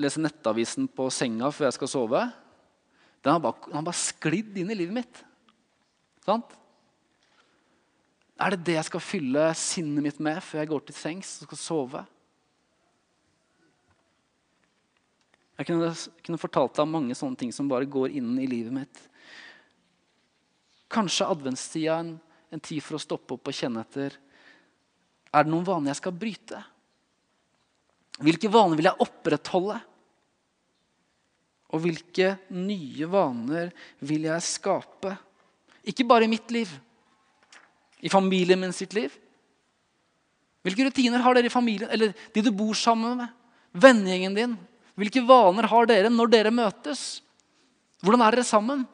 lese 0.00 0.20
nettavisen 0.20 0.88
på 0.88 1.10
senga 1.12 1.50
før 1.52 1.68
jeg 1.68 1.76
skal 1.76 1.90
sove. 1.92 2.22
Den 3.22 3.36
har 3.36 3.42
bare, 3.44 3.70
den 3.70 3.86
bare 3.86 4.00
sklidd 4.00 4.58
inn 4.60 4.72
i 4.72 4.76
livet 4.76 4.96
mitt. 4.96 5.22
Sant? 6.26 6.56
Er 8.42 8.54
det 8.54 8.64
det 8.66 8.76
jeg 8.78 8.88
skal 8.88 9.04
fylle 9.04 9.46
sinnet 9.58 10.04
mitt 10.04 10.20
med 10.24 10.40
før 10.42 10.62
jeg 10.62 10.72
går 10.72 10.84
til 10.88 10.98
sengs 10.98 11.36
og 11.42 11.50
skal 11.50 11.62
sove? 11.62 12.04
Jeg 15.60 15.68
kunne, 15.68 15.92
kunne 16.24 16.40
fortalt 16.40 16.76
deg 16.76 16.84
om 16.86 16.94
mange 16.96 17.16
sånne 17.16 17.38
ting 17.38 17.52
som 17.54 17.68
bare 17.70 17.88
går 17.90 18.14
inn 18.18 18.34
i 18.40 18.48
livet 18.48 18.74
mitt. 18.74 19.00
Kanskje 20.92 21.28
adventstida 21.32 21.94
er 21.94 22.04
en, 22.04 22.12
en 22.52 22.62
tid 22.62 22.82
for 22.84 22.96
å 22.96 23.02
stoppe 23.02 23.36
opp 23.36 23.48
og 23.48 23.56
kjenne 23.56 23.84
etter. 23.84 24.16
Er 25.32 25.44
det 25.44 25.52
noen 25.52 25.66
vaner 25.66 25.92
jeg 25.92 26.00
skal 26.02 26.16
bryte? 26.16 26.60
Hvilke 28.22 28.50
vaner 28.52 28.78
vil 28.78 28.88
jeg 28.90 29.04
opprettholde? 29.04 29.78
Og 31.72 31.80
hvilke 31.80 32.34
nye 32.52 33.08
vaner 33.08 33.70
vil 34.04 34.28
jeg 34.28 34.44
skape? 34.44 35.14
Ikke 35.88 36.06
bare 36.06 36.28
i 36.28 36.30
mitt 36.30 36.52
liv, 36.54 36.70
i 38.04 38.10
familien 38.12 38.60
min 38.60 38.74
sitt 38.76 38.92
liv. 38.94 39.14
Hvilke 40.62 40.84
rutiner 40.86 41.24
har 41.24 41.34
dere 41.34 41.48
i 41.48 41.52
familien, 41.52 41.90
eller 41.90 42.12
de 42.34 42.44
du 42.44 42.52
bor 42.54 42.76
sammen 42.78 43.16
med? 43.18 43.32
Vennegjengen 43.72 44.36
din? 44.36 44.58
Hvilke 44.98 45.22
vaner 45.24 45.68
har 45.70 45.88
dere 45.88 46.10
når 46.12 46.32
dere 46.32 46.52
møtes? 46.54 47.22
Hvordan 48.02 48.24
er 48.26 48.36
dere 48.36 48.44
sammen? 48.46 48.84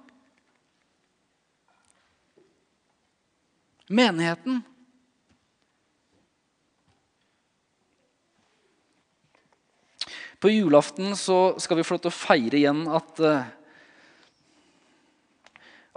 Menigheten. 3.89 4.61
På 10.39 10.51
julaften 10.53 11.17
skal 11.19 11.79
vi 11.81 11.87
få 11.87 11.97
lov 11.97 12.05
til 12.05 12.13
å 12.13 12.15
feire 12.15 12.61
igjen 12.61 12.85
at, 12.95 13.23
eh, 13.27 13.49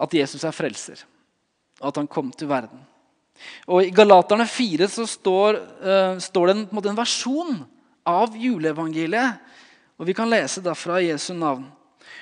at 0.02 0.16
Jesus 0.18 0.42
er 0.48 0.56
frelser, 0.56 1.04
at 1.78 2.00
han 2.00 2.10
kom 2.10 2.32
til 2.34 2.50
verden. 2.50 2.82
Og 3.70 3.86
I 3.86 3.94
Galaterne 3.94 4.48
4 4.50 4.88
så 4.90 5.06
står, 5.10 5.58
uh, 5.82 6.18
står 6.22 6.48
det 6.48 6.54
en, 6.56 6.66
en, 6.70 6.90
en 6.92 6.98
versjon 6.98 7.56
av 8.06 8.36
juleevangeliet 8.38 9.40
og 10.02 10.08
Vi 10.10 10.16
kan 10.18 10.32
lese 10.34 10.64
derfra 10.66 10.98
i 10.98 11.12
Jesu 11.12 11.36
navn. 11.38 11.68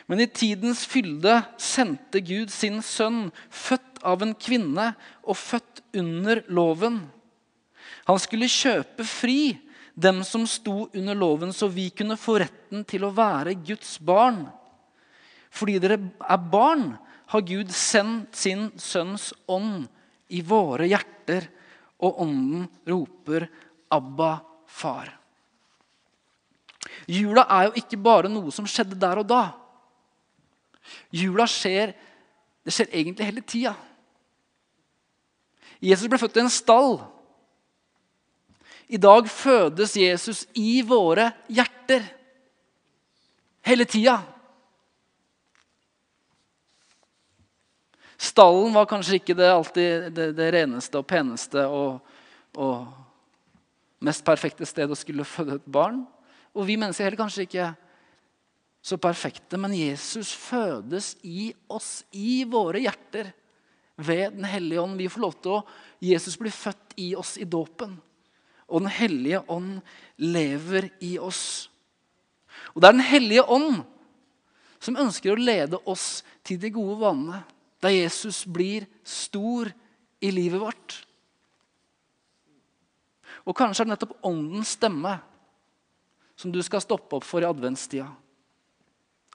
Men 0.09 0.19
i 0.19 0.27
tidens 0.27 0.83
fylde 0.89 1.37
sendte 1.61 2.19
Gud 2.19 2.51
sin 2.51 2.81
sønn, 2.83 3.29
født 3.47 4.01
av 4.03 4.25
en 4.25 4.33
kvinne 4.35 4.89
og 5.23 5.37
født 5.39 5.79
under 5.95 6.41
loven. 6.51 6.99
Han 8.09 8.19
skulle 8.19 8.51
kjøpe 8.51 9.05
fri 9.07 9.53
dem 9.95 10.19
som 10.27 10.43
sto 10.47 10.89
under 10.91 11.15
loven, 11.15 11.53
så 11.55 11.69
vi 11.71 11.87
kunne 11.95 12.19
få 12.19 12.39
retten 12.43 12.83
til 12.89 13.05
å 13.07 13.13
være 13.15 13.55
Guds 13.63 13.95
barn. 14.03 14.41
Fordi 15.47 15.77
dere 15.79 16.01
er 16.19 16.49
barn, 16.51 16.91
har 17.29 17.45
Gud 17.45 17.71
sendt 17.71 18.35
sin 18.35 18.67
sønns 18.81 19.29
ånd 19.47 19.85
i 20.33 20.41
våre 20.41 20.89
hjerter, 20.89 21.47
og 22.01 22.21
ånden 22.25 22.67
roper 22.87 23.47
'Abba, 23.91 24.39
far'. 24.65 25.18
Jula 27.09 27.45
er 27.49 27.69
jo 27.69 27.81
ikke 27.81 27.97
bare 27.97 28.29
noe 28.29 28.51
som 28.53 28.67
skjedde 28.69 28.97
der 28.99 29.21
og 29.21 29.27
da. 29.29 29.43
Jula 31.13 31.47
skjer, 31.49 31.95
det 32.65 32.73
skjer 32.75 32.91
egentlig 32.93 33.25
hele 33.25 33.41
tida. 33.45 33.73
Jesus 35.81 36.09
ble 36.11 36.19
født 36.21 36.37
i 36.37 36.43
en 36.43 36.51
stall. 36.53 36.99
I 38.89 38.99
dag 39.01 39.29
fødes 39.31 39.95
Jesus 39.97 40.43
i 40.57 40.81
våre 40.85 41.31
hjerter. 41.49 42.05
Hele 43.65 43.85
tida. 43.89 44.19
Stallen 48.19 48.73
var 48.75 48.89
kanskje 48.89 49.17
ikke 49.17 49.37
det, 49.37 49.47
alltid 49.47 50.09
det, 50.11 50.31
det 50.35 50.49
reneste 50.53 50.99
og 50.99 51.07
peneste 51.07 51.63
og, 51.71 52.01
og 52.59 52.89
mest 54.03 54.25
perfekte 54.27 54.67
sted 54.67 54.91
å 54.91 54.97
skulle 54.97 55.27
føde 55.27 55.55
et 55.55 55.69
barn. 55.71 56.01
Og 56.55 56.65
vi 56.67 56.77
mennesker 56.79 57.03
er 57.03 57.09
heller 57.09 57.23
kanskje 57.23 57.45
ikke 57.45 57.69
så 58.81 58.97
perfekte, 59.01 59.57
men 59.59 59.75
Jesus 59.75 60.31
fødes 60.33 61.13
i 61.27 61.51
oss, 61.69 62.03
i 62.15 62.43
våre 62.47 62.81
hjerter, 62.83 63.33
ved 63.99 64.31
Den 64.31 64.45
hellige 64.47 64.81
ånd. 64.81 64.95
Vi 64.95 65.09
får 65.11 65.21
lov 65.21 65.33
til 65.43 65.57
å 65.57 65.63
Jesus 65.99 66.37
blir 66.39 66.55
født 66.55 66.93
i 67.03 67.09
oss 67.19 67.35
i 67.37 67.43
dåpen. 67.43 67.97
Og 68.69 68.85
Den 68.85 68.93
hellige 68.95 69.41
ånd 69.51 69.81
lever 70.15 70.87
i 71.03 71.17
oss. 71.19 71.69
Og 72.73 72.81
det 72.81 72.87
er 72.87 72.95
Den 72.95 73.09
hellige 73.09 73.43
ånd 73.43 73.81
som 74.79 74.95
ønsker 74.95 75.33
å 75.33 75.41
lede 75.41 75.81
oss 75.83 76.23
til 76.47 76.59
de 76.61 76.71
gode 76.71 76.95
vanene, 77.01 77.43
der 77.83 77.91
Jesus 77.91 78.45
blir 78.47 78.87
stor 79.03 79.67
i 80.23 80.31
livet 80.31 80.61
vårt. 80.61 80.95
Og 83.43 83.55
kanskje 83.55 83.83
er 83.83 83.89
det 83.89 83.95
nettopp 83.97 84.17
Åndens 84.27 84.77
stemme 84.77 85.17
som 86.39 86.51
du 86.51 86.61
skal 86.63 86.79
stoppe 86.79 87.17
opp 87.17 87.25
for 87.27 87.43
i 87.43 87.47
adventstida. 87.49 88.07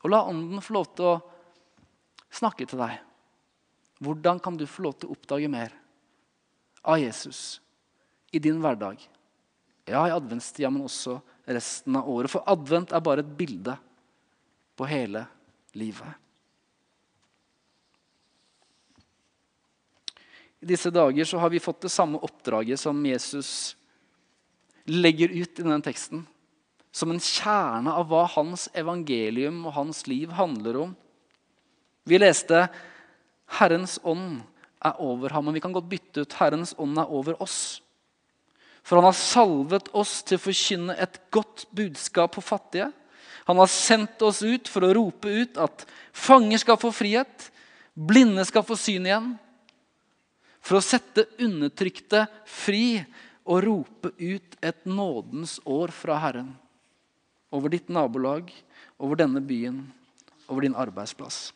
Og 0.04 0.12
la 0.12 0.22
Ånden 0.24 0.62
få 0.64 0.78
lov 0.78 0.86
til 0.96 1.10
å 1.10 1.18
snakke 2.32 2.64
til 2.68 2.80
deg. 2.80 2.96
Hvordan 4.00 4.40
kan 4.40 4.56
du 4.56 4.64
få 4.68 4.86
lov 4.86 4.96
til 4.96 5.10
å 5.10 5.16
oppdage 5.16 5.50
mer 5.52 5.76
av 6.80 7.02
Jesus 7.02 7.60
i 8.32 8.40
din 8.40 8.56
hverdag? 8.64 9.04
Ja, 9.84 10.06
i 10.08 10.16
adventstida, 10.16 10.72
men 10.72 10.86
også 10.88 11.18
resten 11.44 12.00
av 12.00 12.08
året. 12.08 12.32
For 12.32 12.44
advent 12.48 12.96
er 12.96 13.04
bare 13.04 13.20
et 13.20 13.36
bilde 13.36 13.76
på 14.72 14.88
hele 14.88 15.26
livet. 15.76 16.20
I 20.64 20.72
disse 20.72 20.88
dager 20.88 21.28
så 21.28 21.36
har 21.36 21.52
vi 21.52 21.60
fått 21.60 21.84
det 21.84 21.92
samme 21.92 22.16
oppdraget 22.24 22.80
som 22.80 22.96
Jesus 23.04 23.74
legger 24.88 25.28
ut 25.36 25.52
i 25.52 25.64
denne 25.66 25.84
teksten 25.84 26.24
som 26.94 27.10
en 27.10 27.18
kjerne 27.22 27.90
av 27.90 28.06
hva 28.06 28.22
hans 28.36 28.68
evangelium 28.78 29.64
og 29.66 29.74
hans 29.74 30.04
liv 30.06 30.30
handler 30.38 30.76
om. 30.84 30.96
Vi 32.06 32.20
leste 32.20 32.68
'Herrens 33.58 33.98
ånd 34.04 34.42
er 34.84 35.00
over 35.00 35.30
ham', 35.30 35.44
men 35.44 35.54
vi 35.54 35.60
kan 35.60 35.72
godt 35.72 35.88
bytte 35.90 36.22
ut 36.22 36.32
'Herrens 36.38 36.74
ånd 36.78 36.98
er 36.98 37.10
over 37.10 37.34
oss'. 37.42 37.80
For 38.84 38.96
han 38.96 39.04
har 39.04 39.16
salvet 39.16 39.88
oss 39.92 40.22
til 40.22 40.38
å 40.38 40.44
forkynne 40.44 40.96
et 41.00 41.18
godt 41.30 41.66
budskap 41.74 42.34
for 42.34 42.42
fattige. 42.42 42.92
Han 43.46 43.56
har 43.56 43.66
sendt 43.66 44.22
oss 44.22 44.42
ut 44.42 44.68
for 44.68 44.84
å 44.84 44.94
rope 44.94 45.28
ut 45.28 45.56
at 45.58 45.86
fanger 46.12 46.58
skal 46.58 46.76
få 46.76 46.92
frihet, 46.92 47.50
blinde 47.96 48.44
skal 48.44 48.62
få 48.62 48.76
syn 48.76 49.06
igjen. 49.06 49.38
For 50.60 50.78
å 50.78 50.84
sette 50.84 51.26
undertrykte 51.40 52.26
fri 52.46 53.04
og 53.44 53.64
rope 53.64 54.12
ut 54.20 54.56
et 54.62 54.84
nådens 54.84 55.58
år 55.64 55.88
fra 55.88 56.20
Herren. 56.20 56.54
Over 57.54 57.70
ditt 57.70 57.90
nabolag, 57.92 58.50
over 58.98 59.18
denne 59.20 59.42
byen, 59.44 59.84
over 60.50 60.66
din 60.66 60.74
arbeidsplass. 60.74 61.52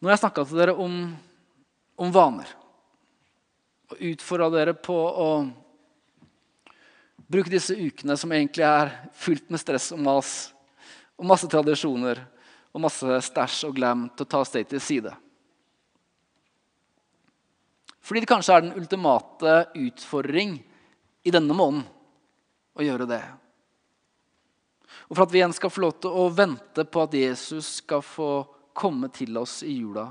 Nå 0.00 0.08
har 0.08 0.16
jeg 0.16 0.24
snakka 0.24 0.44
til 0.48 0.60
dere 0.60 0.74
om, 0.80 0.96
om 1.96 2.12
vaner 2.12 2.48
og 3.92 4.00
utfordra 4.00 4.48
dere 4.52 4.74
på 4.76 4.96
å 4.96 5.28
bruke 7.30 7.52
disse 7.52 7.76
ukene 7.76 8.16
som 8.20 8.32
egentlig 8.34 8.66
er 8.66 8.92
fylt 9.16 9.50
med 9.52 9.60
stress 9.62 9.90
og 9.94 10.02
mas, 10.04 10.32
og 11.16 11.28
masse 11.30 11.48
tradisjoner 11.50 12.20
og 12.74 12.82
masse 12.82 13.20
stæsj 13.28 13.68
og 13.68 13.76
glam, 13.76 14.08
til 14.16 14.26
å 14.26 14.32
ta 14.34 14.40
steg 14.48 14.66
til 14.70 14.82
side. 14.82 15.12
Fordi 18.04 18.24
det 18.24 18.28
kanskje 18.28 18.56
er 18.56 18.64
den 18.64 18.76
ultimate 18.76 19.52
utfordring 19.78 20.58
i 21.24 21.32
denne 21.32 21.56
måneden 21.56 21.86
å 22.74 22.84
gjøre 22.84 23.08
det. 23.08 23.22
Og 25.08 25.16
for 25.16 25.24
at 25.24 25.32
vi 25.32 25.40
igjen 25.40 25.54
skal 25.56 25.72
få 25.72 25.84
lov 25.84 25.96
til 26.02 26.16
å 26.16 26.28
vente 26.32 26.84
på 26.84 27.04
at 27.04 27.16
Jesus 27.16 27.78
skal 27.80 28.02
få 28.04 28.30
komme 28.76 29.10
til 29.14 29.36
oss 29.40 29.62
i 29.66 29.76
jula 29.78 30.08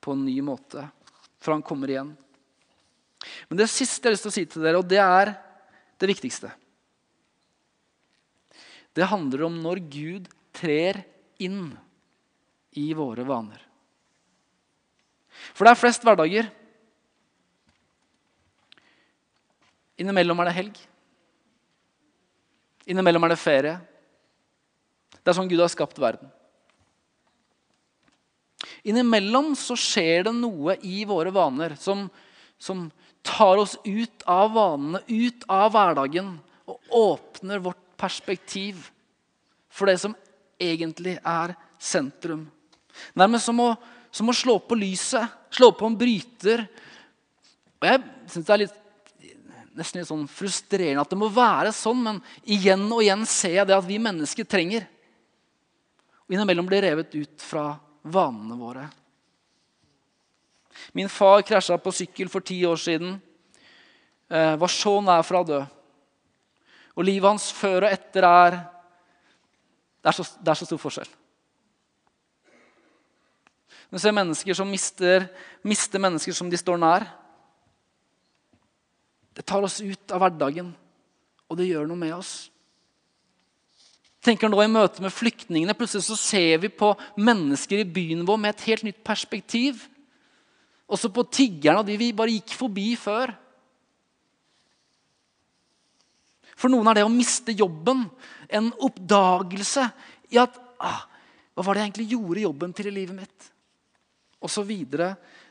på 0.00 0.14
en 0.14 0.24
ny 0.26 0.38
måte. 0.44 0.86
For 1.38 1.54
han 1.54 1.64
kommer 1.64 1.90
igjen. 1.90 2.14
Men 3.48 3.60
det 3.60 3.68
siste 3.70 4.06
jeg 4.06 4.10
har 4.10 4.16
lyst 4.16 4.26
til 4.26 4.32
å 4.32 4.36
si 4.38 4.46
til 4.46 4.64
dere, 4.64 4.80
og 4.80 4.88
det 4.88 5.00
er 5.02 5.34
det 5.98 6.06
viktigste 6.06 6.52
Det 8.94 9.08
handler 9.10 9.44
om 9.48 9.56
når 9.62 9.82
Gud 9.90 10.28
trer 10.54 11.02
inn 11.42 11.72
i 12.78 12.92
våre 12.94 13.26
vaner. 13.26 13.60
For 15.54 15.66
det 15.66 15.74
er 15.74 15.80
flest 15.80 16.06
hverdager. 16.06 16.48
Innimellom 19.98 20.40
er 20.40 20.50
det 20.50 20.56
helg. 20.56 20.80
Innimellom 22.88 23.26
er 23.26 23.34
det 23.34 23.40
ferie. 23.42 23.76
Det 25.18 25.32
er 25.32 25.36
sånn 25.36 25.50
Gud 25.50 25.60
har 25.60 25.72
skapt 25.72 25.98
verden. 26.00 26.30
Innimellom 28.86 29.52
så 29.58 29.76
skjer 29.78 30.28
det 30.28 30.34
noe 30.36 30.78
i 30.86 31.02
våre 31.08 31.32
vaner 31.34 31.74
som, 31.80 32.06
som 32.58 32.86
tar 33.26 33.60
oss 33.60 33.76
ut 33.84 34.24
av 34.24 34.54
vanene, 34.54 35.02
ut 35.06 35.44
av 35.50 35.72
hverdagen, 35.74 36.36
og 36.68 36.94
åpner 36.94 37.60
vårt 37.64 37.82
perspektiv 37.98 38.86
for 39.72 39.90
det 39.90 39.98
som 40.00 40.14
egentlig 40.60 41.16
er 41.18 41.54
sentrum. 41.78 42.46
Nærmest 43.18 43.48
som 43.48 43.60
å, 43.62 43.72
som 44.10 44.30
å 44.30 44.36
slå 44.36 44.58
på 44.64 44.78
lyset, 44.78 45.28
slå 45.54 45.70
på 45.76 45.88
en 45.88 45.98
bryter. 45.98 46.64
Og 47.78 47.88
Jeg 47.88 48.02
syns 48.32 48.48
det 48.48 48.54
er 48.54 48.62
litt, 48.64 48.77
nesten 49.78 50.00
litt 50.00 50.10
sånn 50.10 50.26
frustrerende 50.30 51.02
at 51.04 51.12
det 51.12 51.18
må 51.20 51.30
være 51.32 51.72
sånn, 51.74 52.00
men 52.04 52.22
igjen 52.44 52.86
og 52.90 53.02
igjen 53.04 53.24
ser 53.28 53.60
jeg 53.60 53.68
det 53.70 53.76
at 53.76 53.86
vi 53.86 54.00
mennesker 54.02 54.48
trenger. 54.48 54.86
Og 56.26 56.34
innimellom 56.34 56.66
blir 56.68 56.84
revet 56.84 57.14
ut 57.14 57.44
fra 57.44 57.70
vanene 58.02 58.58
våre. 58.58 58.88
Min 60.92 61.10
far 61.10 61.42
krasja 61.46 61.78
på 61.80 61.92
sykkel 61.94 62.30
for 62.32 62.44
ti 62.44 62.58
år 62.66 62.78
siden. 62.80 63.16
Eh, 64.28 64.56
var 64.60 64.72
så 64.72 64.98
nær 65.04 65.24
fra 65.26 65.42
å 65.42 65.48
dø. 65.48 65.60
Og 66.98 67.06
livet 67.06 67.30
hans 67.30 67.48
før 67.54 67.86
og 67.86 67.92
etter 67.92 68.26
er 68.26 68.58
det 69.98 70.10
er, 70.10 70.14
så, 70.14 70.24
det 70.40 70.52
er 70.52 70.58
så 70.58 70.66
stor 70.68 70.80
forskjell. 70.80 71.08
Du 73.88 73.98
ser 73.98 74.14
mennesker 74.14 74.56
som 74.56 74.68
mister, 74.70 75.26
mister 75.66 76.00
mennesker 76.02 76.36
som 76.36 76.50
de 76.50 76.60
står 76.60 76.78
nær. 76.80 77.06
Det 79.38 79.46
tar 79.46 79.62
oss 79.62 79.78
ut 79.80 80.14
av 80.14 80.24
hverdagen, 80.24 80.72
og 81.46 81.58
det 81.58 81.70
gjør 81.70 81.86
noe 81.86 82.00
med 82.00 82.16
oss 82.18 82.48
tenker 84.28 84.50
nå 84.50 84.60
i 84.62 84.70
møte 84.70 85.02
med 85.02 85.14
flyktningene, 85.14 85.76
Plutselig 85.78 86.06
så 86.08 86.16
ser 86.18 86.62
vi 86.62 86.70
på 86.72 86.92
mennesker 87.20 87.82
i 87.82 87.88
byen 87.88 88.24
vår 88.28 88.40
med 88.40 88.54
et 88.54 88.66
helt 88.68 88.86
nytt 88.88 89.02
perspektiv. 89.06 89.84
Også 90.88 91.10
på 91.12 91.26
tiggerne 91.32 91.82
og 91.82 91.88
de 91.88 91.98
vi 92.00 92.14
bare 92.16 92.34
gikk 92.34 92.56
forbi 92.58 92.90
før. 92.98 93.32
For 96.58 96.72
noen 96.72 96.90
er 96.90 96.98
det 96.98 97.06
å 97.06 97.12
miste 97.12 97.54
jobben 97.54 98.06
en 98.48 98.72
oppdagelse 98.82 99.84
i 100.34 100.40
at 100.40 100.56
ah, 100.82 101.04
Hva 101.54 101.64
var 101.66 101.74
det 101.74 101.82
jeg 101.82 101.88
egentlig 101.88 102.12
gjorde 102.12 102.42
jobben 102.44 102.72
til 102.74 102.86
i 102.86 102.94
livet 102.94 103.16
mitt? 103.18 103.46
Og 104.38 104.50
så 104.50 104.62
videre, 104.62 105.08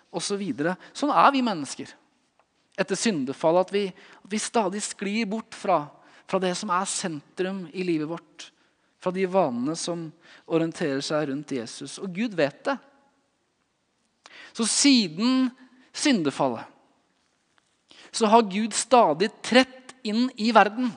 og 0.08 0.24
så 0.24 0.38
videre. 0.40 0.78
Sånn 0.96 1.12
er 1.12 1.34
vi 1.36 1.42
mennesker 1.44 1.90
etter 2.78 3.00
syndefallet. 3.00 3.68
At 3.68 3.74
vi, 3.74 3.86
at 3.90 4.32
vi 4.32 4.42
stadig 4.42 4.84
sklir 4.86 5.26
bort 5.30 5.58
fra, 5.58 5.82
fra 6.28 6.40
det 6.44 6.54
som 6.60 6.72
er 6.74 6.88
sentrum 6.90 7.66
i 7.74 7.86
livet 7.88 8.10
vårt 8.10 8.52
fra 9.00 9.12
de 9.12 9.26
vanene 9.30 9.76
som 9.78 10.08
orienterer 10.52 11.02
seg 11.06 11.30
rundt 11.30 11.54
Jesus. 11.54 11.98
Og 12.02 12.12
Gud 12.12 12.34
vet 12.36 12.58
det. 12.66 12.78
Så 14.58 14.66
siden 14.68 15.50
syndefallet 15.94 16.66
så 18.12 18.30
har 18.32 18.50
Gud 18.50 18.74
stadig 18.74 19.30
trett 19.46 19.94
inn 20.08 20.26
i 20.42 20.50
verden. 20.56 20.90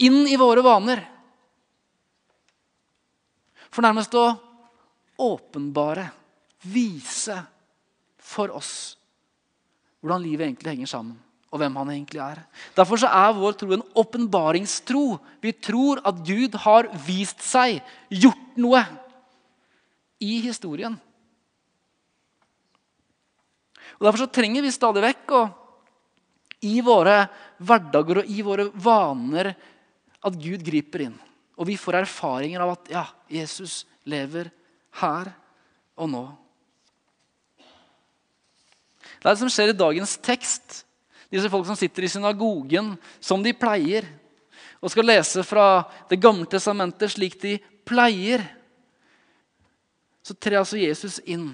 Inn 0.00 0.22
i 0.28 0.38
våre 0.40 0.62
vaner. 0.64 1.02
For 3.68 3.84
nærmest 3.84 4.14
å 4.16 4.30
åpenbare, 5.20 6.06
vise 6.66 7.36
for 8.16 8.54
oss 8.56 8.96
hvordan 10.06 10.22
livet 10.22 10.46
egentlig 10.46 10.76
henger 10.76 10.92
sammen 10.94 11.16
og 11.50 11.60
hvem 11.62 11.76
han 11.80 11.90
egentlig 11.94 12.20
er. 12.20 12.40
Derfor 12.76 13.00
er 13.06 13.34
vår 13.36 13.56
tro 13.56 13.72
en 13.72 13.84
åpenbaringstro. 13.96 15.04
Vi 15.40 15.52
tror 15.62 16.02
at 16.06 16.18
Gud 16.26 16.56
har 16.66 16.88
vist 17.06 17.42
seg, 17.46 17.80
gjort 18.10 18.58
noe 18.60 18.82
i 20.22 20.38
historien. 20.44 20.98
Og 23.96 24.08
Derfor 24.08 24.28
trenger 24.28 24.64
vi 24.64 24.74
stadig 24.74 25.04
vekk 25.06 25.36
å 25.36 25.44
i 26.66 26.80
våre 26.84 27.20
hverdager 27.62 28.22
og 28.22 28.32
i 28.32 28.42
våre 28.44 28.66
vaner 28.72 29.52
at 30.26 30.36
Gud 30.40 30.64
griper 30.66 31.06
inn. 31.06 31.16
Og 31.56 31.70
vi 31.70 31.78
får 31.80 32.02
erfaringer 32.02 32.64
av 32.64 32.74
at 32.74 32.90
ja, 32.92 33.04
Jesus 33.32 33.84
lever 34.08 34.50
her 35.00 35.30
og 35.96 36.10
nå. 36.12 36.24
Det 39.26 39.32
er 39.32 39.34
det 39.34 39.42
som 39.42 39.50
skjer 39.50 39.72
i 39.72 39.74
dagens 39.74 40.12
tekst. 40.22 40.84
Disse 41.34 41.48
folk 41.50 41.66
som 41.66 41.74
sitter 41.74 42.04
i 42.06 42.10
synagogen 42.12 42.92
som 43.18 43.42
de 43.42 43.50
pleier, 43.58 44.06
og 44.78 44.92
skal 44.92 45.08
lese 45.08 45.42
fra 45.42 45.82
Det 46.06 46.20
gamle 46.22 46.46
testamentet 46.46 47.10
slik 47.10 47.34
de 47.42 47.56
pleier. 47.82 48.44
Så 50.22 50.38
trer 50.38 50.60
altså 50.60 50.78
Jesus 50.78 51.18
inn 51.26 51.48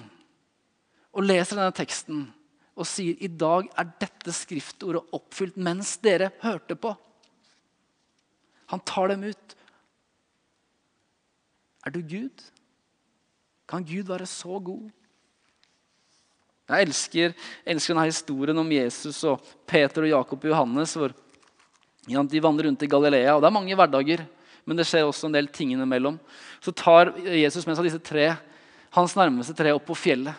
og 1.17 1.25
leser 1.25 1.57
denne 1.57 1.73
teksten 1.73 2.27
og 2.77 2.85
sier 2.85 3.17
i 3.25 3.33
dag 3.41 3.73
er 3.73 3.91
dette 4.05 4.37
skriftordet 4.37 5.09
oppfylt 5.17 5.57
mens 5.57 5.97
dere 6.05 6.29
hørte 6.45 6.77
på. 6.77 6.93
Han 8.69 8.85
tar 8.85 9.15
dem 9.15 9.25
ut. 9.33 9.61
Er 11.89 11.97
du 11.97 12.03
Gud? 12.05 12.51
Kan 13.65 13.89
Gud 13.89 14.13
være 14.13 14.29
så 14.29 14.61
god? 14.61 14.91
Jeg 16.71 16.87
elsker, 16.87 17.35
elsker 17.67 17.95
denne 17.95 18.07
historien 18.09 18.63
om 18.63 18.71
Jesus 18.73 19.19
og 19.29 19.43
Peter 19.69 20.07
og 20.07 20.13
Jakob 20.13 20.45
og 20.45 20.53
Johannes. 20.53 20.95
hvor 20.95 21.13
De 22.07 22.43
vandrer 22.43 22.69
rundt 22.69 22.83
i 22.83 22.91
Galilea, 22.91 23.35
og 23.35 23.43
det 23.43 23.51
er 23.51 23.59
mange 23.59 23.77
hverdager. 23.77 24.25
Men 24.65 24.79
det 24.79 24.87
skjer 24.87 25.09
også 25.09 25.27
en 25.27 25.35
del 25.35 25.49
ting 25.51 25.73
innimellom. 25.75 26.21
Så 26.63 26.71
tar 26.71 27.11
Jesus 27.27 27.67
med 27.67 27.77
seg 27.77 27.89
disse 27.89 28.03
tre, 28.03 28.29
hans 28.95 29.17
nærmeste 29.19 29.57
tre 29.59 29.73
opp 29.75 29.89
på 29.89 29.99
fjellet. 29.99 30.35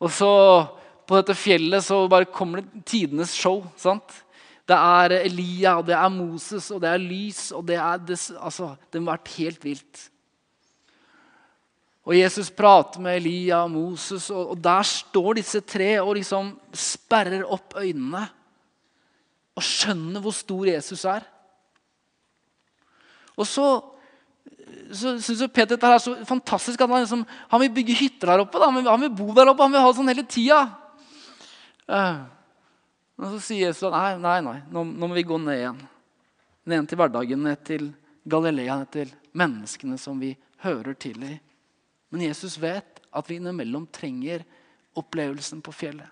Og 0.00 0.10
så 0.12 0.32
på 1.04 1.18
dette 1.18 1.36
fjellet 1.36 1.84
så 1.84 2.06
bare 2.08 2.28
kommer 2.32 2.62
det 2.62 2.84
tidenes 2.88 3.34
show. 3.36 3.62
sant? 3.76 4.22
Det 4.64 4.76
er 4.76 5.18
Elia, 5.18 5.76
og 5.76 5.86
det 5.88 5.96
er 5.98 6.08
Moses, 6.12 6.70
og 6.72 6.80
det 6.80 6.88
er 6.88 7.02
lys. 7.02 7.50
og 7.52 7.66
Det 7.68 7.76
er 7.76 8.00
det, 8.00 8.18
altså, 8.40 8.72
det 8.90 9.02
må 9.02 9.12
ha 9.12 9.18
vært 9.18 9.34
helt 9.36 9.64
vilt. 9.68 10.08
Og 12.04 12.12
Jesus 12.16 12.50
prater 12.52 13.00
med 13.00 13.16
Elia 13.16 13.62
og 13.64 13.72
Moses, 13.72 14.28
og, 14.30 14.58
der 14.60 14.84
står 14.84 15.38
disse 15.38 15.62
tre 15.64 15.94
og 16.02 16.14
liksom 16.18 16.52
sperrer 16.76 17.46
opp 17.48 17.78
øynene 17.80 18.26
og 19.54 19.64
skjønner 19.64 20.20
hvor 20.20 20.34
stor 20.36 20.68
Jesus 20.68 21.04
er. 21.08 21.24
Og 23.38 23.48
så, 23.48 23.66
så 24.92 25.14
syns 25.22 25.46
Peter 25.48 25.74
dette 25.74 25.90
er 25.90 26.02
så 26.02 26.14
fantastisk 26.28 26.82
at 26.82 26.90
han, 26.90 27.06
liksom, 27.06 27.24
han 27.24 27.62
vil 27.64 27.72
bygge 27.78 27.96
hytter 28.02 28.34
der 28.34 28.44
oppe. 28.44 28.60
Da. 28.60 28.68
Han, 28.68 29.06
vil, 29.06 29.14
bo 29.14 29.30
der 29.32 29.54
oppe, 29.54 29.64
han 29.64 29.74
vil 29.74 29.84
ha 29.86 29.90
det 29.90 29.98
sånn 30.00 30.12
hele 30.12 30.26
tida. 30.28 30.60
Uh, 31.88 32.24
Og 33.20 33.36
så 33.36 33.40
sier 33.46 33.68
Jesus 33.68 33.92
nei, 33.94 34.16
nei, 34.18 34.38
nei, 34.42 34.56
nå, 34.74 34.82
nå 34.90 35.08
må 35.08 35.14
vi 35.14 35.26
gå 35.26 35.38
ned 35.38 35.60
igjen. 35.60 35.82
Ned 36.70 36.88
til 36.90 36.98
hverdagen, 36.98 37.44
ned 37.46 37.60
til 37.66 37.90
Galilea, 38.26 38.78
ned 38.80 38.90
til 38.94 39.12
menneskene 39.38 39.98
som 40.00 40.18
vi 40.18 40.32
hører 40.64 40.96
til 40.98 41.22
i. 41.28 41.34
Men 42.14 42.28
Jesus 42.28 42.54
vet 42.62 43.00
at 43.10 43.26
vi 43.26 43.40
innimellom 43.40 43.88
trenger 43.90 44.44
opplevelsen 44.94 45.58
på 45.66 45.72
fjellet. 45.74 46.06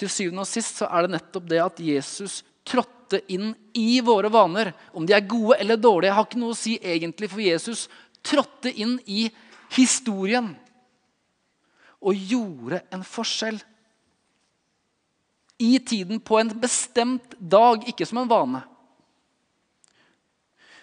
Til 0.00 0.08
syvende 0.08 0.46
og 0.46 0.48
sist 0.48 0.80
så 0.80 0.88
er 0.88 1.04
det 1.04 1.18
nettopp 1.18 1.50
det 1.50 1.58
at 1.60 1.82
Jesus 1.84 2.38
trådte 2.64 3.20
inn 3.32 3.50
i 3.76 4.00
våre 4.04 4.30
vaner. 4.32 4.70
Om 4.96 5.04
de 5.04 5.12
er 5.18 5.28
gode 5.28 5.58
eller 5.60 5.76
dårlige, 5.76 6.14
har 6.16 6.24
ikke 6.24 6.40
noe 6.40 6.54
å 6.54 6.58
si 6.58 6.78
egentlig, 6.80 7.28
for 7.32 7.44
Jesus 7.44 7.84
trådte 8.24 8.72
inn 8.72 8.96
i 9.04 9.26
historien 9.76 10.54
og 12.00 12.24
gjorde 12.32 12.80
en 12.88 13.04
forskjell. 13.04 13.60
I 15.60 15.76
tiden, 15.84 16.24
på 16.24 16.40
en 16.40 16.54
bestemt 16.60 17.36
dag, 17.36 17.84
ikke 17.88 18.08
som 18.08 18.24
en 18.24 18.32
vane. 18.32 18.64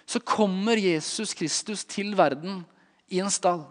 Så 0.06 0.20
kommer 0.20 0.78
Jesus 0.78 1.34
Kristus 1.34 1.86
til 1.86 2.14
verden 2.18 2.64
i 3.08 3.22
en 3.24 3.32
stall. 3.32 3.64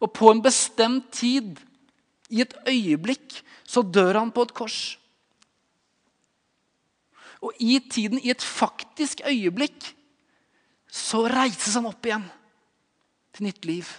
Og 0.00 0.12
på 0.12 0.30
en 0.30 0.42
bestemt 0.42 1.12
tid, 1.14 1.56
i 2.34 2.40
et 2.42 2.54
øyeblikk, 2.68 3.42
så 3.64 3.82
dør 3.82 4.18
han 4.18 4.32
på 4.34 4.42
et 4.46 4.54
kors. 4.56 4.78
Og 7.44 7.52
i 7.60 7.78
tiden, 7.90 8.18
i 8.18 8.32
et 8.32 8.42
faktisk 8.42 9.20
øyeblikk, 9.28 9.92
så 10.88 11.26
reises 11.28 11.76
han 11.76 11.86
opp 11.90 12.06
igjen 12.06 12.24
til 13.34 13.48
nytt 13.48 13.68
liv. 13.68 13.90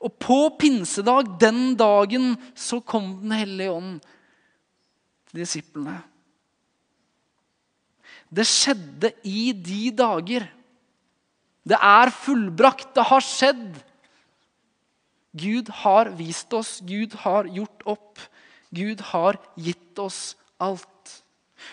Og 0.00 0.14
på 0.16 0.38
pinsedag, 0.58 1.28
den 1.40 1.76
dagen, 1.76 2.32
så 2.56 2.80
kom 2.80 3.20
Den 3.20 3.32
hellige 3.36 3.70
ånd 3.70 4.00
til 5.28 5.42
disiplene. 5.42 6.00
Det 8.30 8.46
skjedde 8.46 9.12
i 9.26 9.50
de 9.52 9.90
dager. 9.94 10.46
Det 11.66 11.76
er 11.76 12.12
fullbrakt. 12.14 12.92
Det 12.94 13.06
har 13.10 13.24
skjedd. 13.24 13.80
Gud 15.36 15.70
har 15.82 16.10
vist 16.18 16.52
oss, 16.56 16.78
Gud 16.82 17.14
har 17.22 17.46
gjort 17.46 17.84
opp. 17.86 18.22
Gud 18.74 19.02
har 19.12 19.38
gitt 19.58 19.98
oss 19.98 20.34
alt. 20.58 20.86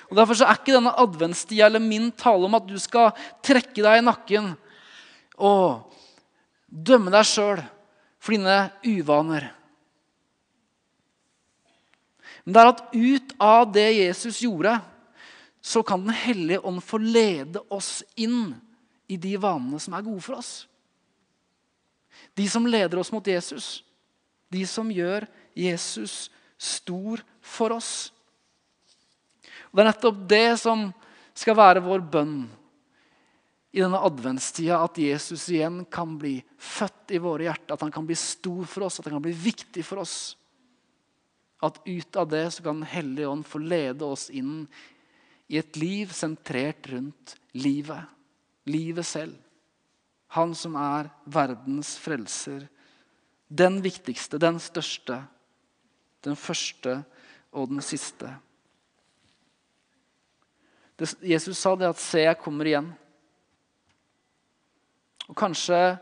Og 0.10 0.18
Derfor 0.18 0.44
er 0.44 0.58
ikke 0.58 0.76
denne 0.76 0.94
adventstida 1.00 1.68
eller 1.70 1.82
min 1.82 2.12
tale 2.12 2.46
om 2.46 2.58
at 2.58 2.66
du 2.68 2.78
skal 2.82 3.14
trekke 3.46 3.82
deg 3.82 4.02
i 4.02 4.06
nakken 4.06 4.52
og 5.38 5.94
dømme 6.68 7.14
deg 7.14 7.26
sjøl 7.28 7.62
for 8.20 8.36
dine 8.36 8.58
uvaner. 8.86 9.48
Men 12.44 12.56
det 12.56 12.62
er 12.62 12.72
at 12.72 12.84
ut 12.96 13.34
av 13.44 13.66
det 13.76 13.88
Jesus 13.98 14.42
gjorde, 14.44 14.78
så 15.68 15.84
kan 15.84 16.06
Den 16.06 16.16
hellige 16.16 16.60
ånd 16.60 16.84
få 16.84 16.98
lede 16.98 17.60
oss 17.70 18.04
inn 18.16 18.56
i 19.08 19.18
de 19.20 19.34
vanene 19.36 19.80
som 19.84 19.98
er 19.98 20.06
gode 20.06 20.24
for 20.24 20.40
oss. 20.40 20.62
De 22.40 22.46
som 22.48 22.68
leder 22.68 22.96
oss 23.02 23.12
mot 23.12 23.28
Jesus. 23.28 23.84
De 24.48 24.64
som 24.68 24.88
gjør 24.88 25.28
Jesus 25.52 26.30
stor 26.56 27.20
for 27.44 27.76
oss. 27.76 28.14
Og 29.68 29.76
Det 29.76 29.84
er 29.84 29.92
nettopp 29.92 30.24
det 30.32 30.48
som 30.64 30.88
skal 31.36 31.60
være 31.60 31.84
vår 31.84 32.08
bønn 32.16 32.40
i 33.76 33.84
denne 33.84 34.00
adventstida. 34.08 34.80
At 34.80 35.04
Jesus 35.04 35.50
igjen 35.52 35.84
kan 35.92 36.16
bli 36.16 36.38
født 36.56 37.12
i 37.12 37.20
våre 37.20 37.50
hjerter, 37.50 37.76
at 37.76 37.84
han 37.84 37.92
kan 37.92 38.08
bli 38.08 38.16
stor 38.16 38.64
for 38.64 38.88
oss, 38.88 39.02
at 39.02 39.12
han 39.12 39.20
kan 39.20 39.28
bli 39.28 39.36
viktig 39.52 39.84
for 39.84 40.00
oss. 40.08 40.38
At 41.60 41.84
ut 41.84 42.16
av 42.16 42.32
det 42.32 42.46
så 42.56 42.64
kan 42.64 42.86
Den 42.86 42.94
hellige 42.96 43.28
ånd 43.28 43.44
få 43.44 43.60
lede 43.60 44.08
oss 44.08 44.30
inn 44.30 44.70
i 45.48 45.60
et 45.60 45.78
liv 45.80 46.12
sentrert 46.14 46.90
rundt 46.92 47.36
livet. 47.56 48.04
Livet 48.68 49.06
selv. 49.08 49.36
Han 50.36 50.54
som 50.56 50.76
er 50.76 51.10
verdens 51.26 51.96
frelser. 52.00 52.68
Den 53.48 53.80
viktigste, 53.84 54.40
den 54.40 54.60
største, 54.60 55.22
den 56.24 56.36
første 56.36 57.00
og 57.56 57.70
den 57.72 57.82
siste. 57.82 58.34
Jesus 61.22 61.58
sa 61.58 61.76
det 61.76 61.88
at 61.88 62.00
'se, 62.00 62.20
jeg 62.20 62.38
kommer 62.38 62.66
igjen'. 62.66 62.94
Og 65.28 65.36
kanskje 65.36 65.98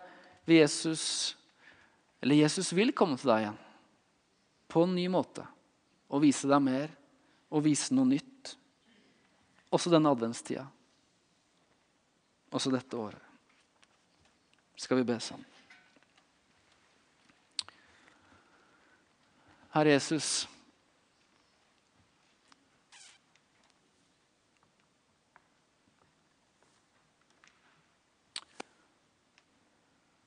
vil 0.45 0.58
Jesus 0.58 1.38
Eller 2.21 2.36
Jesus 2.36 2.73
vil 2.73 2.91
komme 2.91 3.17
til 3.17 3.29
deg 3.29 3.41
igjen 3.43 3.58
på 4.67 4.84
en 4.84 4.95
ny 4.95 5.05
måte 5.08 5.43
og 6.10 6.23
vise 6.23 6.47
deg 6.47 6.62
mer 6.63 6.89
og 7.51 7.63
vise 7.63 7.93
noe 7.93 8.05
nytt. 8.05 8.55
Også 9.76 9.92
denne 9.92 10.12
adventstida. 10.16 10.64
Også 12.56 12.72
dette 12.72 12.96
året. 12.96 13.20
Skal 14.80 15.02
vi 15.02 15.08
be 15.08 15.20
sammen? 15.20 15.52
Herre 19.76 19.92
Jesus. 19.92 20.46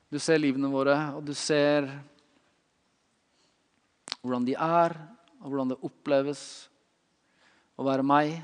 Du 0.09 0.17
ser 0.21 0.41
livene 0.41 0.69
våre, 0.73 0.97
og 1.17 1.25
du 1.25 1.35
ser 1.37 1.85
hvordan 4.21 4.45
de 4.49 4.55
er, 4.57 4.95
og 5.41 5.49
hvordan 5.49 5.73
det 5.73 5.81
oppleves 5.85 6.43
å 7.77 7.85
være 7.85 8.05
meg. 8.05 8.39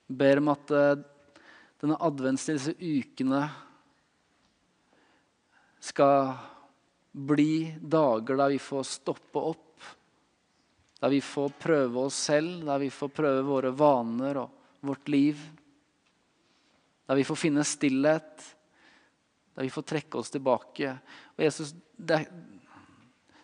ber 0.11 0.41
om 0.41 0.51
at 0.53 0.71
eh, 0.75 1.01
denne 1.81 1.97
adventstiden, 2.03 2.59
disse 2.59 2.75
ukene, 2.77 3.41
skal 5.81 6.35
bli 7.11 7.73
dager 7.81 8.37
der 8.37 8.53
vi 8.53 8.59
får 8.61 8.83
stoppe 8.87 9.43
opp. 9.51 9.67
Der 11.01 11.09
vi 11.09 11.21
får 11.25 11.55
prøve 11.57 12.05
oss 12.05 12.19
selv, 12.29 12.59
der 12.67 12.83
vi 12.83 12.91
får 12.93 13.09
prøve 13.15 13.47
våre 13.47 13.71
vaner 13.73 14.43
og 14.43 14.83
vårt 14.85 15.09
liv. 15.09 15.39
Der 17.09 17.17
vi 17.17 17.25
får 17.25 17.39
finne 17.41 17.65
stillhet, 17.65 18.45
der 19.55 19.65
vi 19.65 19.73
får 19.73 19.87
trekke 19.89 20.21
oss 20.21 20.29
tilbake. 20.31 20.93
Og 21.33 21.41
Jesus, 21.43 21.73
det 21.97 22.19
er, 22.19 22.29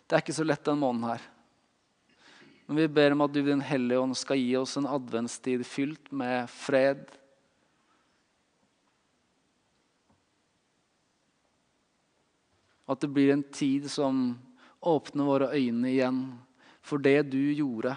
det 0.06 0.14
er 0.14 0.22
ikke 0.22 0.38
så 0.38 0.46
lett 0.46 0.64
den 0.70 0.78
måneden 0.78 1.10
her. 1.10 1.26
Men 2.68 2.76
vi 2.76 2.88
ber 2.92 3.14
om 3.14 3.22
at 3.24 3.32
du, 3.32 3.40
Din 3.40 3.62
Hellige 3.64 4.00
Ånd, 4.00 4.16
skal 4.20 4.36
gi 4.36 4.50
oss 4.60 4.76
en 4.76 4.86
adventstid 4.86 5.62
fylt 5.64 6.10
med 6.12 6.50
fred. 6.52 7.06
At 12.84 13.00
det 13.00 13.08
blir 13.08 13.32
en 13.32 13.46
tid 13.56 13.88
som 13.88 14.36
åpner 14.84 15.24
våre 15.24 15.48
øyne 15.56 15.88
igjen 15.94 16.20
for 16.84 17.00
det 17.00 17.22
du 17.32 17.40
gjorde. 17.56 17.96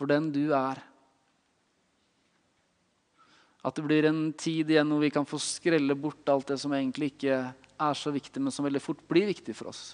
For 0.00 0.08
den 0.08 0.32
du 0.32 0.46
er. 0.56 0.80
At 3.60 3.76
det 3.76 3.84
blir 3.84 4.08
en 4.08 4.30
tid 4.32 4.72
igjen 4.72 4.88
hvor 4.88 5.04
vi 5.04 5.12
kan 5.12 5.28
få 5.28 5.36
skrelle 5.36 5.92
bort 6.00 6.32
alt 6.32 6.48
det 6.54 6.62
som 6.64 6.72
egentlig 6.72 7.12
ikke 7.12 7.42
er 7.52 7.96
så 7.96 8.12
viktig, 8.12 8.40
men 8.40 8.56
som 8.56 8.64
veldig 8.64 8.80
fort 8.80 9.04
blir 9.04 9.28
viktig 9.28 9.52
for 9.52 9.68
oss. 9.68 9.90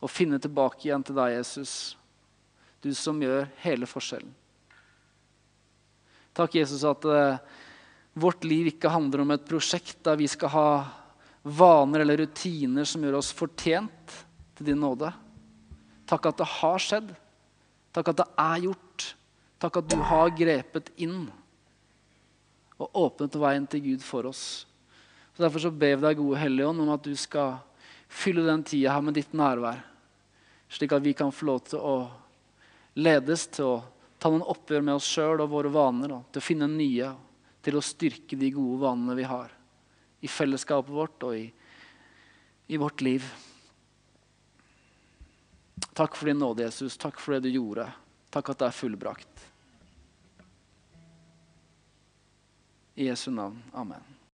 Og 0.00 0.10
finne 0.10 0.40
tilbake 0.40 0.86
igjen 0.86 1.04
til 1.04 1.16
deg, 1.18 1.34
Jesus, 1.36 1.96
du 2.80 2.92
som 2.96 3.18
gjør 3.20 3.48
hele 3.64 3.88
forskjellen. 3.88 4.32
Takk, 6.36 6.54
Jesus, 6.56 6.84
at 6.88 7.04
uh, 7.04 7.36
vårt 8.16 8.46
liv 8.46 8.70
ikke 8.70 8.92
handler 8.92 9.24
om 9.24 9.34
et 9.34 9.44
prosjekt 9.48 9.98
der 10.06 10.16
vi 10.20 10.28
skal 10.30 10.52
ha 10.54 10.68
vaner 11.42 12.04
eller 12.04 12.22
rutiner 12.22 12.86
som 12.88 13.04
gjør 13.04 13.18
oss 13.20 13.32
fortjent 13.36 14.14
til 14.56 14.70
din 14.70 14.80
nåde. 14.80 15.10
Takk 16.08 16.30
at 16.30 16.40
det 16.40 16.48
har 16.58 16.82
skjedd. 16.82 17.12
Takk 17.94 18.12
at 18.12 18.22
det 18.22 18.28
er 18.40 18.64
gjort. 18.66 19.06
Takk 19.60 19.80
at 19.82 19.92
du 19.92 19.98
har 20.10 20.32
grepet 20.36 20.90
inn 21.00 21.28
og 22.80 22.96
åpnet 22.96 23.36
veien 23.36 23.66
til 23.68 23.82
Gud 23.90 24.04
for 24.04 24.30
oss. 24.30 24.64
Så 25.36 25.44
Derfor 25.44 25.66
så 25.66 25.70
ber 25.72 25.98
vi 25.98 26.06
deg, 26.06 26.18
gode 26.18 26.40
Hellige 26.40 26.70
Ånd, 26.70 26.80
om 26.80 26.92
at 26.94 27.04
du 27.04 27.12
skal 27.18 27.58
fylle 28.08 28.46
den 28.46 28.64
tida 28.66 28.94
her 28.94 29.04
med 29.04 29.18
ditt 29.18 29.34
nærvær. 29.36 29.82
Slik 30.70 30.92
at 30.94 31.02
vi 31.02 31.14
kan 31.18 31.32
få 31.34 31.48
lov 31.48 31.64
til 31.66 31.82
å 31.82 31.94
ledes 33.00 33.46
til 33.54 33.66
å 33.66 33.76
ta 34.20 34.30
noen 34.30 34.46
oppgjør 34.52 34.84
med 34.84 34.98
oss 34.98 35.08
sjøl 35.08 35.42
og 35.42 35.52
våre 35.52 35.72
vaner. 35.72 36.14
Og 36.14 36.28
til 36.30 36.42
å 36.42 36.46
finne 36.46 36.68
nye, 36.70 37.12
til 37.64 37.78
å 37.78 37.84
styrke 37.84 38.38
de 38.38 38.52
gode 38.54 38.80
vanene 38.84 39.16
vi 39.18 39.26
har. 39.28 39.52
I 40.20 40.28
fellesskapet 40.28 40.92
vårt 40.92 41.26
og 41.26 41.36
i, 41.38 41.46
i 42.68 42.80
vårt 42.80 43.02
liv. 43.04 43.26
Takk 45.96 46.16
for 46.16 46.30
din 46.30 46.40
nåde, 46.40 46.66
Jesus. 46.68 46.98
Takk 47.00 47.18
for 47.20 47.36
det 47.36 47.48
du 47.48 47.54
gjorde. 47.56 47.88
Takk 48.30 48.52
at 48.52 48.62
det 48.62 48.70
er 48.70 48.78
fullbrakt. 48.78 49.46
I 53.00 53.08
Jesu 53.08 53.30
navn. 53.32 53.62
Amen. 53.72 54.19